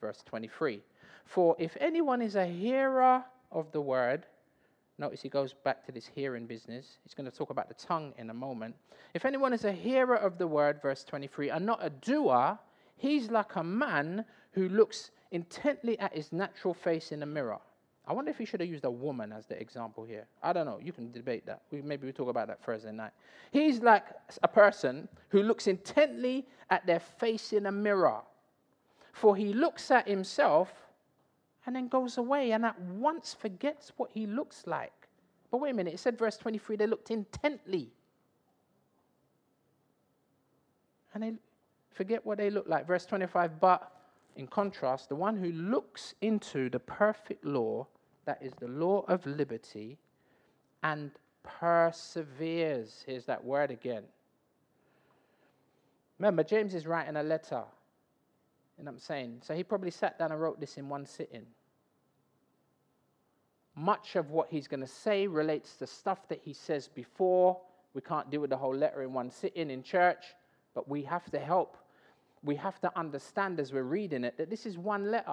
[0.00, 0.80] Verse 23.
[1.24, 4.26] For if anyone is a hearer of the word,
[4.98, 6.98] notice he goes back to this hearing business.
[7.04, 8.74] He's going to talk about the tongue in a moment.
[9.14, 12.58] If anyone is a hearer of the word, verse 23, and not a doer,
[12.96, 17.58] he's like a man who looks intently at his natural face in a mirror.
[18.06, 20.26] I wonder if he should have used a woman as the example here.
[20.42, 20.80] I don't know.
[20.82, 21.60] You can debate that.
[21.70, 23.10] We, maybe we'll talk about that Thursday night.
[23.52, 24.04] He's like
[24.42, 28.20] a person who looks intently at their face in a mirror.
[29.12, 30.70] For he looks at himself
[31.66, 34.92] and then goes away and at once forgets what he looks like.
[35.50, 37.90] But wait a minute, it said, verse 23, they looked intently.
[41.12, 41.32] And they
[41.92, 42.86] forget what they look like.
[42.86, 43.97] Verse 25, but
[44.38, 47.86] in contrast, the one who looks into the perfect law,
[48.24, 49.98] that is the law of liberty,
[50.84, 51.10] and
[51.42, 53.02] perseveres.
[53.04, 54.04] Here's that word again.
[56.18, 57.64] Remember, James is writing a letter.
[58.76, 59.40] What I'm saying?
[59.42, 61.46] So he probably sat down and wrote this in one sitting.
[63.74, 67.58] Much of what he's going to say relates to stuff that he says before.
[67.92, 70.24] We can't deal with the whole letter in one sitting in church,
[70.74, 71.76] but we have to help.
[72.42, 75.32] We have to understand as we're reading it that this is one letter.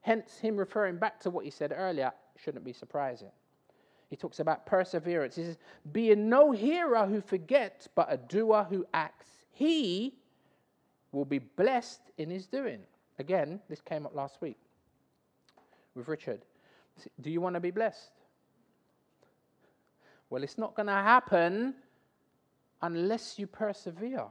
[0.00, 3.30] Hence, him referring back to what he said earlier shouldn't be surprising.
[4.10, 5.36] He talks about perseverance.
[5.36, 5.58] He says,
[5.92, 10.14] Being no hearer who forgets, but a doer who acts, he
[11.10, 12.80] will be blessed in his doing.
[13.18, 14.58] Again, this came up last week
[15.94, 16.42] with Richard.
[17.20, 18.10] Do you want to be blessed?
[20.30, 21.74] Well, it's not going to happen
[22.82, 24.26] unless you persevere.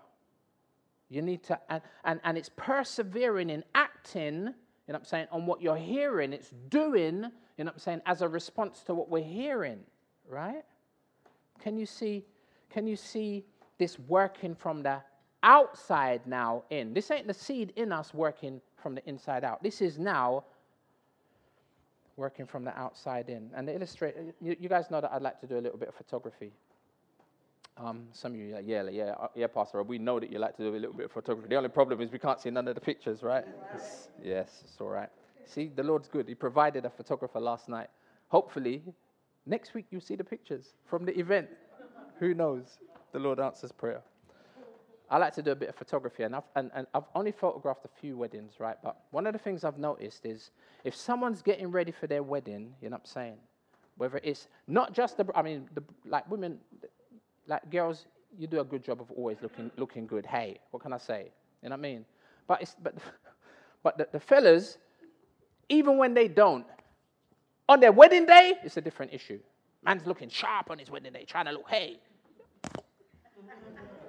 [1.14, 4.53] You need to, and, and, and it's persevering in acting, you know
[4.88, 6.34] what I'm saying, on what you're hearing.
[6.34, 7.24] It's doing,
[7.57, 9.80] you know what I'm saying, as a response to what we're hearing,
[10.28, 10.64] right?
[11.59, 12.26] Can you see,
[12.70, 13.45] can you see
[13.78, 15.01] this working from the
[15.43, 16.93] outside now in?
[16.93, 19.61] This ain't the seed in us working from the inside out.
[19.61, 20.45] This is now
[22.16, 23.49] working from the outside in.
[23.55, 25.89] And the illustrate, you, you guys know that I'd like to do a little bit
[25.89, 26.51] of photography.
[27.76, 29.82] Um, some of you, like, yeah, yeah, uh, yeah, Pastor.
[29.82, 31.49] We know that you like to do a little bit of photography.
[31.49, 33.45] The only problem is we can't see none of the pictures, right?
[33.74, 35.09] It's, yes, it's all right.
[35.45, 36.28] See, the Lord's good.
[36.28, 37.88] He provided a photographer last night.
[38.28, 38.84] Hopefully,
[39.45, 41.47] next week you'll see the pictures from the event.
[42.19, 42.78] Who knows?
[43.11, 44.01] The Lord answers prayer.
[45.09, 47.86] I like to do a bit of photography, and I've, and, and I've only photographed
[47.86, 48.78] a few weddings, right?
[48.84, 50.51] But one of the things I've noticed is
[50.84, 53.38] if someone's getting ready for their wedding, you know what I'm saying?
[53.97, 56.57] Whether it's not just the, I mean, the, like women,
[57.48, 58.06] like girls,
[58.38, 60.26] you do a good job of always looking looking good.
[60.26, 61.32] Hey, what can I say?
[61.62, 62.06] You know what I mean?
[62.48, 62.96] But it's but
[63.84, 64.78] but the, the fellas,
[65.70, 66.66] even when they don't,
[67.70, 69.39] on their wedding day, it's a different issue.
[69.84, 72.00] Man's looking sharp on his wedding day, trying to look hey.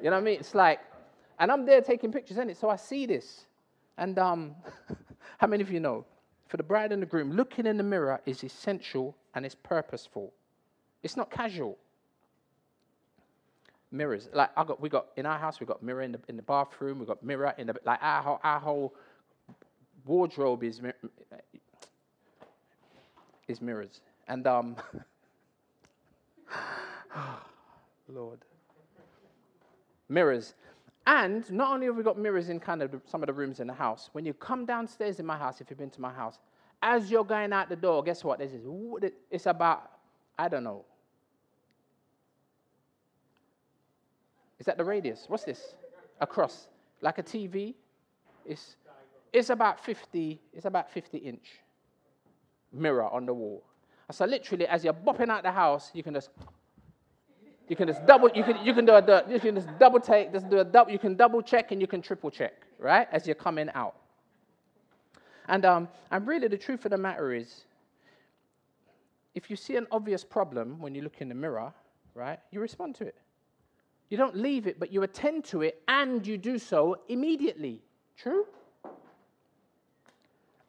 [0.03, 0.41] You know what I mean?
[0.41, 0.81] It's like,
[1.39, 3.47] and I'm there taking pictures in it, so I see this.
[3.97, 4.55] And um,
[5.39, 6.05] how many of you know?
[6.49, 10.33] For the bride and the groom, looking in the mirror is essential and it's purposeful.
[11.03, 11.79] It's not casual
[13.95, 14.29] mirrors.
[14.33, 16.43] Like I got, we got in our house, we got mirror in the in the
[16.43, 16.99] bathroom.
[16.99, 18.95] We got mirror in the like our whole, our whole
[20.05, 20.81] wardrobe is
[23.49, 24.01] is mirrors.
[24.29, 24.77] And um,
[28.09, 28.41] Lord,
[30.09, 30.55] mirrors.
[31.07, 33.67] And not only have we got mirrors in kind of some of the rooms in
[33.67, 36.39] the house, when you come downstairs in my house, if you've been to my house,
[36.83, 38.39] as you're going out the door, guess what?
[38.39, 38.63] This is
[39.31, 39.91] it's about
[40.39, 40.85] I don't know
[44.65, 45.27] Is that the radius?
[45.29, 45.75] What's this?
[46.23, 46.69] Across.
[47.03, 47.75] Like a TV.
[48.47, 48.77] It's,
[49.31, 51.61] it's about 50, it's about 50 inch
[52.73, 53.63] mirror on the wall.
[54.11, 56.31] So literally, as you're bopping out the house, you can just
[57.69, 60.33] you can just double you can you can do a you can just double take,
[60.33, 63.07] just do a double, you can double check and you can triple check, right?
[63.13, 63.97] As you're coming out.
[65.47, 67.67] And um, and really the truth of the matter is,
[69.35, 71.71] if you see an obvious problem when you look in the mirror,
[72.15, 73.17] right, you respond to it.
[74.15, 77.83] You don't leave it, but you attend to it and you do so immediately.
[78.17, 78.47] True?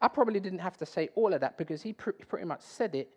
[0.01, 2.95] I probably didn't have to say all of that because he pr- pretty much said
[2.95, 3.07] it,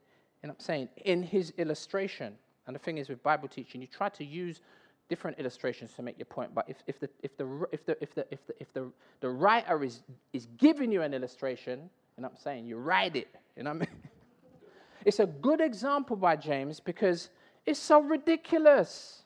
[0.42, 2.34] and I'm saying, in his illustration.
[2.66, 4.60] And the thing is, with Bible teaching, you try to use
[5.08, 6.54] different illustrations to make your point.
[6.54, 9.30] But if, if, the, if, the, if, the, if, the, if, the, if the, the
[9.30, 10.02] writer is,
[10.34, 13.78] is giving you an illustration, and I'm saying you write it, you know what I
[13.78, 13.88] mean?
[15.06, 17.30] it's a good example by James because
[17.64, 19.24] it's so ridiculous.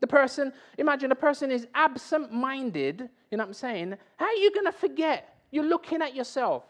[0.00, 3.94] The person, imagine a person is absent minded, you know what I'm saying?
[4.16, 5.36] How are you going to forget?
[5.50, 6.64] You're looking at yourself.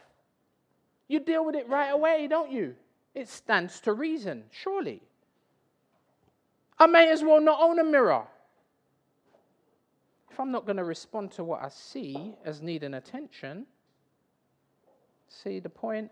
[1.09, 2.75] You deal with it right away, don't you?
[3.15, 5.03] It stands to reason, surely.
[6.79, 8.25] I may as well not own a mirror.
[10.31, 13.67] If I'm not going to respond to what I see as needing attention,
[15.29, 16.11] see the point?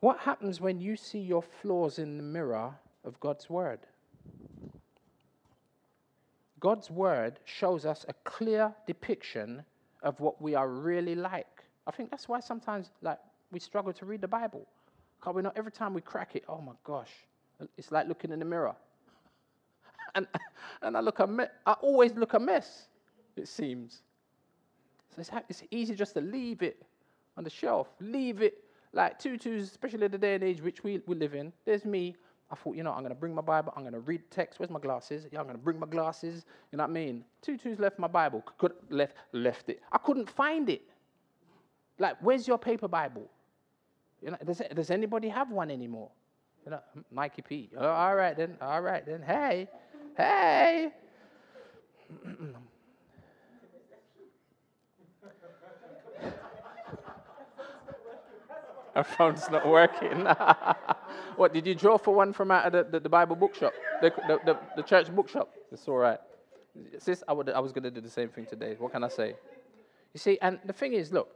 [0.00, 2.74] What happens when you see your flaws in the mirror
[3.04, 3.80] of God's word?
[6.60, 9.64] God's word shows us a clear depiction
[10.02, 11.64] of what we are really like.
[11.86, 13.18] I think that's why sometimes like
[13.50, 14.66] we struggle to read the Bible.
[15.18, 17.10] Because we know every time we crack it, oh my gosh,
[17.76, 18.74] it's like looking in the mirror.
[20.14, 20.26] and,
[20.82, 22.88] and I look a me- I always look a mess,
[23.36, 24.02] it seems.
[25.14, 26.82] So it's, it's easy just to leave it
[27.36, 31.14] on the shelf, leave it like tutus, especially the day and age which we, we
[31.16, 31.52] live in.
[31.64, 32.16] There's me
[32.50, 33.72] I thought, you know, I'm going to bring my Bible.
[33.76, 34.60] I'm going to read text.
[34.60, 35.26] Where's my glasses?
[35.32, 36.44] Yeah, I'm going to bring my glasses.
[36.70, 37.24] You know what I mean?
[37.42, 38.44] Two twos left my Bible.
[38.58, 39.80] Could left left it.
[39.90, 40.82] I couldn't find it.
[41.98, 43.28] Like, where's your paper Bible?
[44.22, 46.10] You know, does, does anybody have one anymore?
[46.64, 46.80] You know,
[47.10, 47.70] Mikey P.
[47.76, 48.56] Oh, all right then.
[48.60, 49.22] All right then.
[49.22, 49.68] Hey,
[50.16, 50.92] hey.
[58.94, 60.26] Our phone's not working.
[61.36, 63.72] what, did you draw for one from out of the, the, the Bible bookshop?
[64.00, 65.52] The, the, the, the, church bookshop?
[65.72, 66.18] It's all right.
[66.98, 68.76] Sis, I, would, I was going to do the same thing today.
[68.78, 69.34] What can I say?
[70.12, 71.34] You see, and the thing is, look,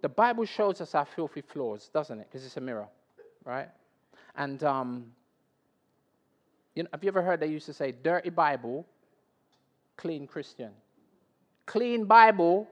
[0.00, 2.26] the Bible shows us our filthy flaws, doesn't it?
[2.30, 2.88] Because it's a mirror,
[3.44, 3.68] right?
[4.36, 5.06] And um,
[6.74, 8.86] you know, have you ever heard they used to say, dirty Bible,
[9.96, 10.70] clean Christian?
[11.66, 12.66] Clean Bible,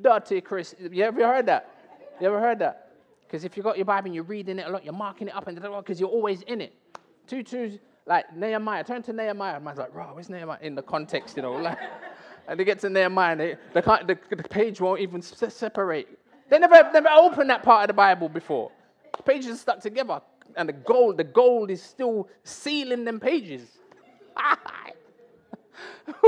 [0.00, 0.92] dirty Christian.
[0.92, 1.70] You ever heard that?
[2.20, 2.83] You ever heard that?
[3.26, 5.34] Because if you've got your Bible and you're reading it a lot, you're marking it
[5.34, 6.72] up and because you're always in it.
[7.26, 8.84] Two twos, like Nehemiah.
[8.84, 9.58] Turn to Nehemiah.
[9.60, 10.58] Man's like, bro, where's Nehemiah?
[10.60, 11.52] In the context, you know.
[11.52, 11.78] Like,
[12.48, 16.08] and they get to Nehemiah and they, they can't, the, the page won't even separate.
[16.50, 18.70] They never, never opened that part of the Bible before.
[19.16, 20.20] The pages are stuck together.
[20.56, 23.78] And the gold, the gold is still sealing them pages.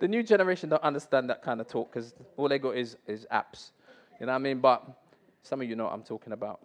[0.00, 3.26] the new generation don't understand that kind of talk because all they got is, is
[3.32, 3.72] apps.
[4.20, 4.60] You know what I mean?
[4.60, 4.84] But
[5.44, 6.60] some of you know what I'm talking about.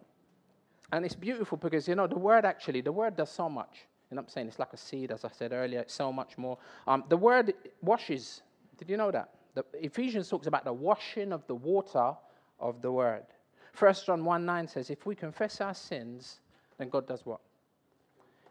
[0.91, 3.85] And it's beautiful because, you know, the word actually, the word does so much.
[4.09, 4.47] Know I'm saying?
[4.47, 6.57] It's like a seed, as I said earlier, it's so much more.
[6.87, 8.41] Um, the word washes.
[8.77, 9.29] Did you know that?
[9.53, 12.13] The Ephesians talks about the washing of the water
[12.59, 13.25] of the word.
[13.73, 16.39] First John 1 9 says, If we confess our sins,
[16.79, 17.41] then God does what?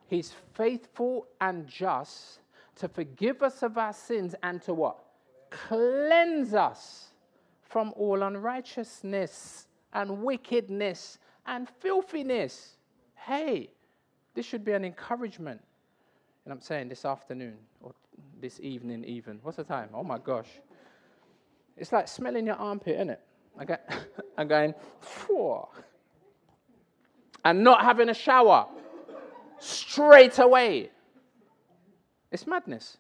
[0.07, 2.39] He's faithful and just
[2.77, 4.99] to forgive us of our sins and to what?
[5.51, 7.09] Cleanse us
[7.63, 12.77] from all unrighteousness and wickedness and filthiness.
[13.15, 13.71] Hey,
[14.35, 15.61] this should be an encouragement.
[16.45, 17.93] And I'm saying this afternoon or
[18.41, 19.39] this evening, even.
[19.43, 19.91] What's the time?
[19.93, 20.49] Oh my gosh.
[21.77, 23.21] It's like smelling your armpit, isn't it?
[23.63, 23.77] Okay?
[24.39, 25.67] I'm going, Phew.
[27.45, 28.67] and not having a shower
[29.59, 30.91] straight away.
[32.31, 32.99] It's madness.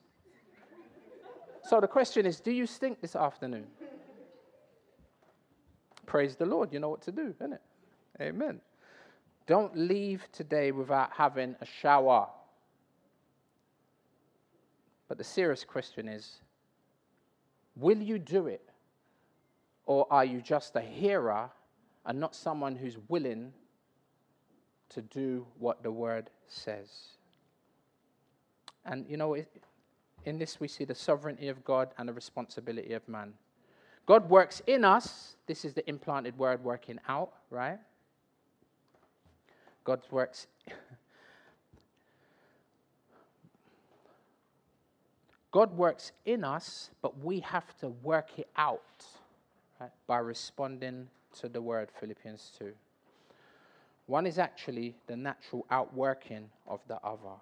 [1.68, 3.66] So the question is do you stink this afternoon?
[6.09, 6.73] Praise the Lord.
[6.73, 7.61] You know what to do, isn't it?
[8.19, 8.63] Amen.
[9.47, 12.27] Don't leave today without having a shower.
[15.07, 16.41] But the serious question is
[17.77, 18.71] will you do it?
[19.85, 21.51] Or are you just a hearer
[22.07, 23.53] and not someone who's willing
[24.89, 26.89] to do what the word says?
[28.87, 29.37] And you know,
[30.25, 33.35] in this we see the sovereignty of God and the responsibility of man.
[34.09, 35.37] God works in us.
[35.47, 37.79] This is the implanted word working out, right?
[39.85, 40.47] God works.
[45.53, 49.05] God works in us, but we have to work it out
[49.79, 51.09] right, by responding
[51.41, 52.73] to the word, Philippians 2.
[54.07, 57.37] One is actually the natural outworking of the other.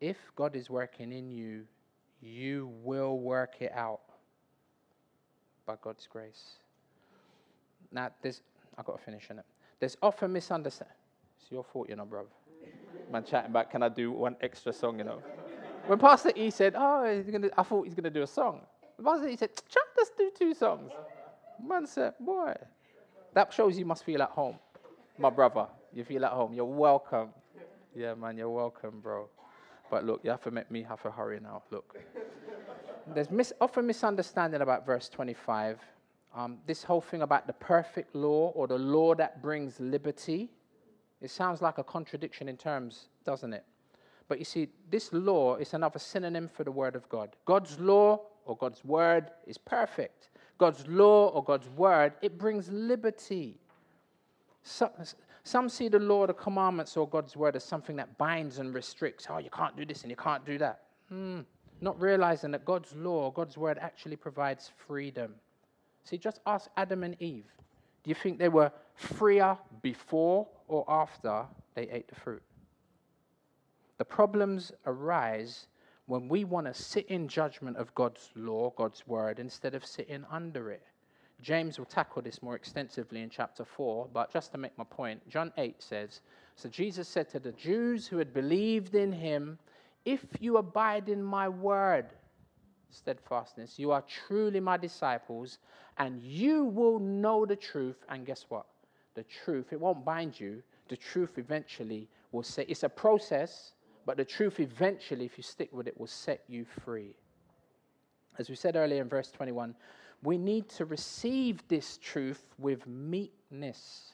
[0.00, 1.62] If God is working in you,
[2.20, 4.00] you will work it out
[5.70, 6.58] by God's grace.
[7.92, 8.42] Now, there's,
[8.76, 9.44] I've got to finish in it.
[9.78, 10.96] There's often misunderstanding.
[11.40, 12.24] It's your fault, you know, bro.
[13.12, 15.22] Man, chatting back, can I do one extra song, you know?
[15.86, 18.62] When Pastor E said, Oh, he's gonna, I thought he's going to do a song.
[19.04, 20.90] Pastor E said, Chuck, let's do two songs.
[21.64, 22.54] Man said, Boy,
[23.34, 24.58] that shows you must feel at home.
[25.18, 26.52] My brother, you feel at home.
[26.52, 27.28] You're welcome.
[27.94, 29.28] Yeah, man, you're welcome, bro.
[29.88, 31.62] But look, you have to make me have to hurry now.
[31.70, 31.96] Look
[33.14, 35.80] there's mis- often misunderstanding about verse 25.
[36.34, 40.50] Um, this whole thing about the perfect law or the law that brings liberty,
[41.20, 43.64] it sounds like a contradiction in terms, doesn't it?
[44.28, 47.34] But you see, this law is another synonym for the Word of God.
[47.44, 50.30] God's law or God's Word is perfect.
[50.56, 53.58] God's law or God's Word, it brings liberty.
[54.62, 54.90] Some,
[55.42, 59.26] some see the law, the commandments, or God's Word as something that binds and restricts.
[59.28, 60.82] Oh, you can't do this and you can't do that.
[61.08, 61.40] Hmm
[61.82, 65.34] not realizing that God's law, God's word actually provides freedom.
[66.04, 67.46] See, just ask Adam and Eve.
[68.02, 72.42] Do you think they were freer before or after they ate the fruit?
[73.98, 75.66] The problems arise
[76.06, 80.24] when we want to sit in judgment of God's law, God's word, instead of sitting
[80.30, 80.82] under it.
[81.42, 85.26] James will tackle this more extensively in chapter 4, but just to make my point,
[85.28, 86.20] John 8 says
[86.56, 89.58] So Jesus said to the Jews who had believed in him,
[90.04, 92.06] if you abide in my word,
[92.90, 95.58] steadfastness, you are truly my disciples,
[95.98, 97.96] and you will know the truth.
[98.08, 98.66] And guess what?
[99.14, 100.62] The truth, it won't bind you.
[100.88, 102.70] The truth eventually will set.
[102.70, 103.72] It's a process,
[104.06, 107.14] but the truth eventually, if you stick with it, will set you free.
[108.38, 109.74] As we said earlier in verse 21,
[110.22, 114.12] we need to receive this truth with meekness.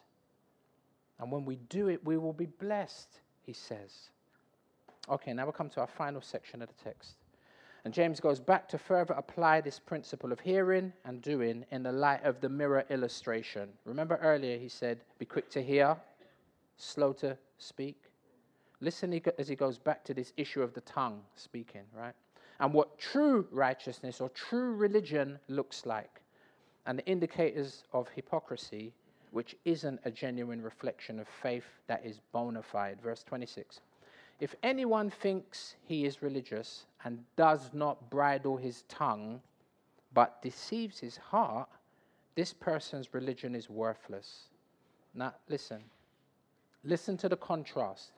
[1.19, 4.11] And when we do it, we will be blessed, he says.
[5.09, 7.17] Okay, now we come to our final section of the text.
[7.85, 11.93] And James goes back to further apply this principle of hearing and doing in the
[11.93, 13.69] light of the mirror illustration.
[13.85, 15.97] Remember earlier he said, Be quick to hear,
[16.77, 18.11] slow to speak.
[18.81, 22.15] Listen as he goes back to this issue of the tongue speaking, right?
[22.59, 26.21] And what true righteousness or true religion looks like,
[26.87, 28.93] and the indicators of hypocrisy,
[29.31, 33.01] which isn't a genuine reflection of faith that is bona fide.
[33.01, 33.81] Verse 26.
[34.39, 39.41] If anyone thinks he is religious and does not bridle his tongue,
[40.13, 41.69] but deceives his heart,
[42.35, 44.49] this person's religion is worthless.
[45.15, 45.83] Now, listen.
[46.85, 48.13] Listen to the contrast.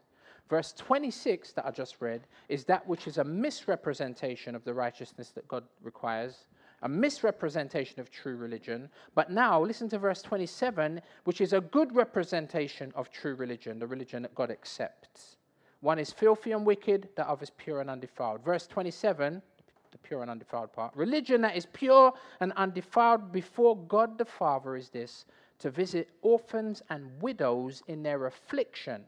[0.51, 5.31] Verse 26 that I just read is that which is a misrepresentation of the righteousness
[5.31, 6.47] that God requires,
[6.83, 8.89] a misrepresentation of true religion.
[9.15, 13.87] But now, listen to verse 27, which is a good representation of true religion, the
[13.87, 15.37] religion that God accepts.
[15.81, 18.45] One is filthy and wicked, the other is pure and undefiled.
[18.45, 19.41] Verse 27,
[19.91, 20.95] the pure and undefiled part.
[20.97, 25.25] Religion that is pure and undefiled before God the Father is this
[25.61, 29.05] to visit orphans and widows in their affliction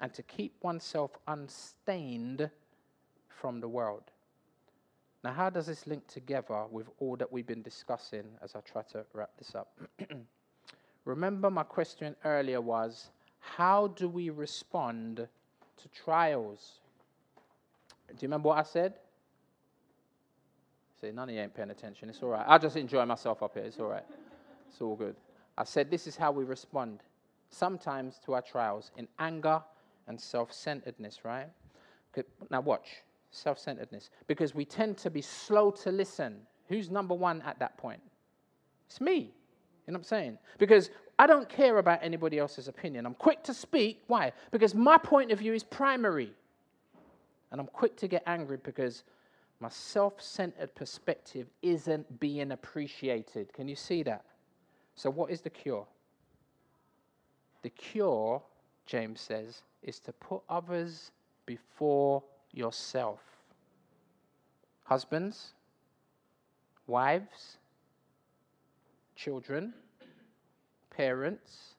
[0.00, 2.50] and to keep oneself unstained
[3.28, 4.02] from the world.
[5.24, 8.82] Now, how does this link together with all that we've been discussing as I try
[8.92, 9.76] to wrap this up?
[11.04, 13.08] Remember, my question earlier was
[13.38, 15.26] how do we respond
[15.82, 16.80] to trials.
[18.08, 18.94] Do you remember what I said?
[21.00, 22.08] See, none of you ain't paying attention.
[22.08, 22.44] It's all right.
[22.48, 23.64] I'll just enjoy myself up here.
[23.64, 24.04] It's all right.
[24.70, 25.16] It's all good.
[25.58, 27.00] I said this is how we respond
[27.50, 29.62] sometimes to our trials in anger
[30.08, 31.48] and self centeredness, right?
[32.50, 32.88] Now, watch
[33.30, 34.10] self centeredness.
[34.26, 36.38] Because we tend to be slow to listen.
[36.68, 38.00] Who's number one at that point?
[38.86, 39.34] It's me.
[39.86, 40.38] You know what I'm saying?
[40.58, 43.06] Because I don't care about anybody else's opinion.
[43.06, 44.02] I'm quick to speak.
[44.06, 44.32] Why?
[44.50, 46.32] Because my point of view is primary.
[47.52, 49.04] And I'm quick to get angry because
[49.60, 53.52] my self centered perspective isn't being appreciated.
[53.52, 54.24] Can you see that?
[54.96, 55.86] So, what is the cure?
[57.62, 58.42] The cure,
[58.86, 61.12] James says, is to put others
[61.46, 62.22] before
[62.52, 63.20] yourself.
[64.84, 65.52] Husbands,
[66.86, 67.58] wives,
[69.16, 69.74] children,
[70.90, 71.74] parents,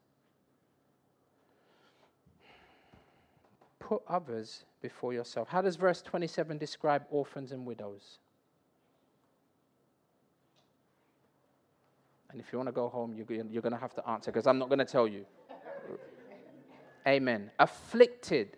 [3.79, 5.47] put others before yourself.
[5.47, 8.19] How does verse 27 describe orphans and widows?
[12.29, 13.25] And if you want to go home, you're,
[13.61, 15.25] going to have to answer because I'm not going to tell you.
[17.07, 17.49] Amen.
[17.59, 18.57] Afflicted.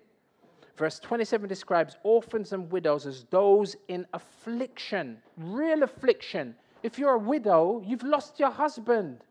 [0.75, 6.55] Verse 27 describes orphans and widows as those in affliction, real affliction.
[6.81, 9.21] If you're a widow, you've lost your husband.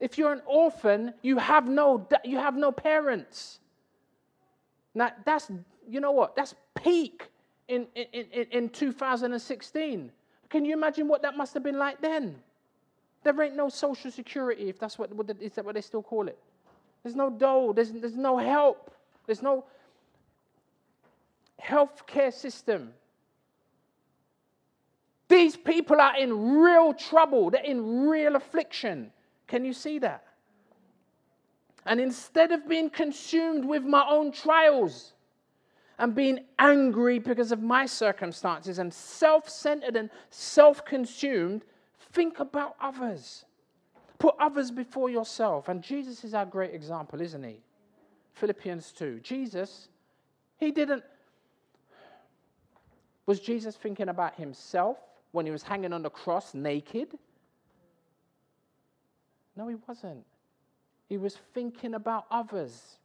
[0.00, 3.60] If you're an orphan, you have no, you have no parents.
[4.94, 5.50] Now, that's,
[5.88, 6.36] you know what?
[6.36, 7.28] That's peak
[7.68, 10.10] in, in, in, in 2016.
[10.48, 12.36] Can you imagine what that must have been like then?
[13.22, 15.10] There ain't no social security, if that's what,
[15.40, 16.38] is that what they still call it.
[17.02, 18.94] There's no dole, there's, there's no help,
[19.26, 19.64] there's no
[21.58, 22.92] health care system.
[25.32, 29.10] These people are in real trouble, they're in real affliction.
[29.46, 30.24] Can you see that?
[31.86, 35.14] And instead of being consumed with my own trials
[35.98, 41.64] and being angry because of my circumstances and self centered and self consumed,
[42.12, 43.46] think about others.
[44.18, 45.70] Put others before yourself.
[45.70, 47.62] And Jesus is our great example, isn't he?
[48.34, 49.20] Philippians 2.
[49.20, 49.88] Jesus,
[50.58, 51.02] he didn't.
[53.24, 54.98] Was Jesus thinking about himself
[55.32, 57.18] when he was hanging on the cross naked?
[59.56, 60.24] No, he wasn't.
[61.08, 62.98] He was thinking about others.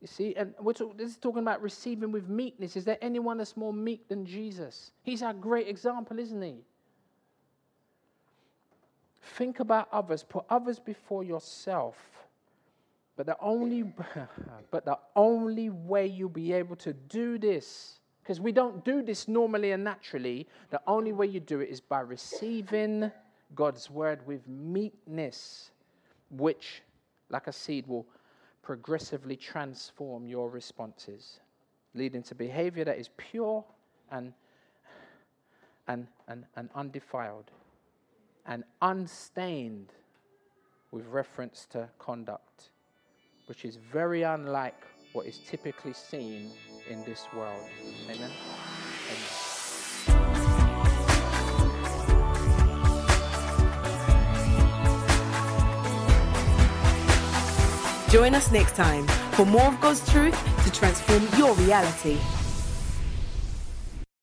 [0.00, 2.76] You see, and we're talk, this is talking about receiving with meekness.
[2.76, 4.92] Is there anyone that's more meek than Jesus?
[5.02, 6.64] He's our great example, isn't he?
[9.36, 11.96] Think about others, put others before yourself.
[13.16, 13.82] But the only,
[14.70, 17.98] but the only way you'll be able to do this,
[18.28, 21.80] because we don't do this normally and naturally, the only way you do it is
[21.80, 23.10] by receiving
[23.54, 25.70] God's word with meekness,
[26.30, 26.82] which,
[27.30, 28.06] like a seed, will
[28.60, 31.40] progressively transform your responses,
[31.94, 33.64] leading to behavior that is pure
[34.10, 34.34] and,
[35.86, 37.50] and, and, and undefiled
[38.44, 39.94] and unstained
[40.90, 42.68] with reference to conduct,
[43.46, 46.50] which is very unlike what is typically seen
[46.90, 47.62] in this world.
[48.10, 48.30] Amen.
[49.10, 49.48] Amen.
[58.10, 60.34] Join us next time for more of God's truth
[60.64, 62.18] to transform your reality.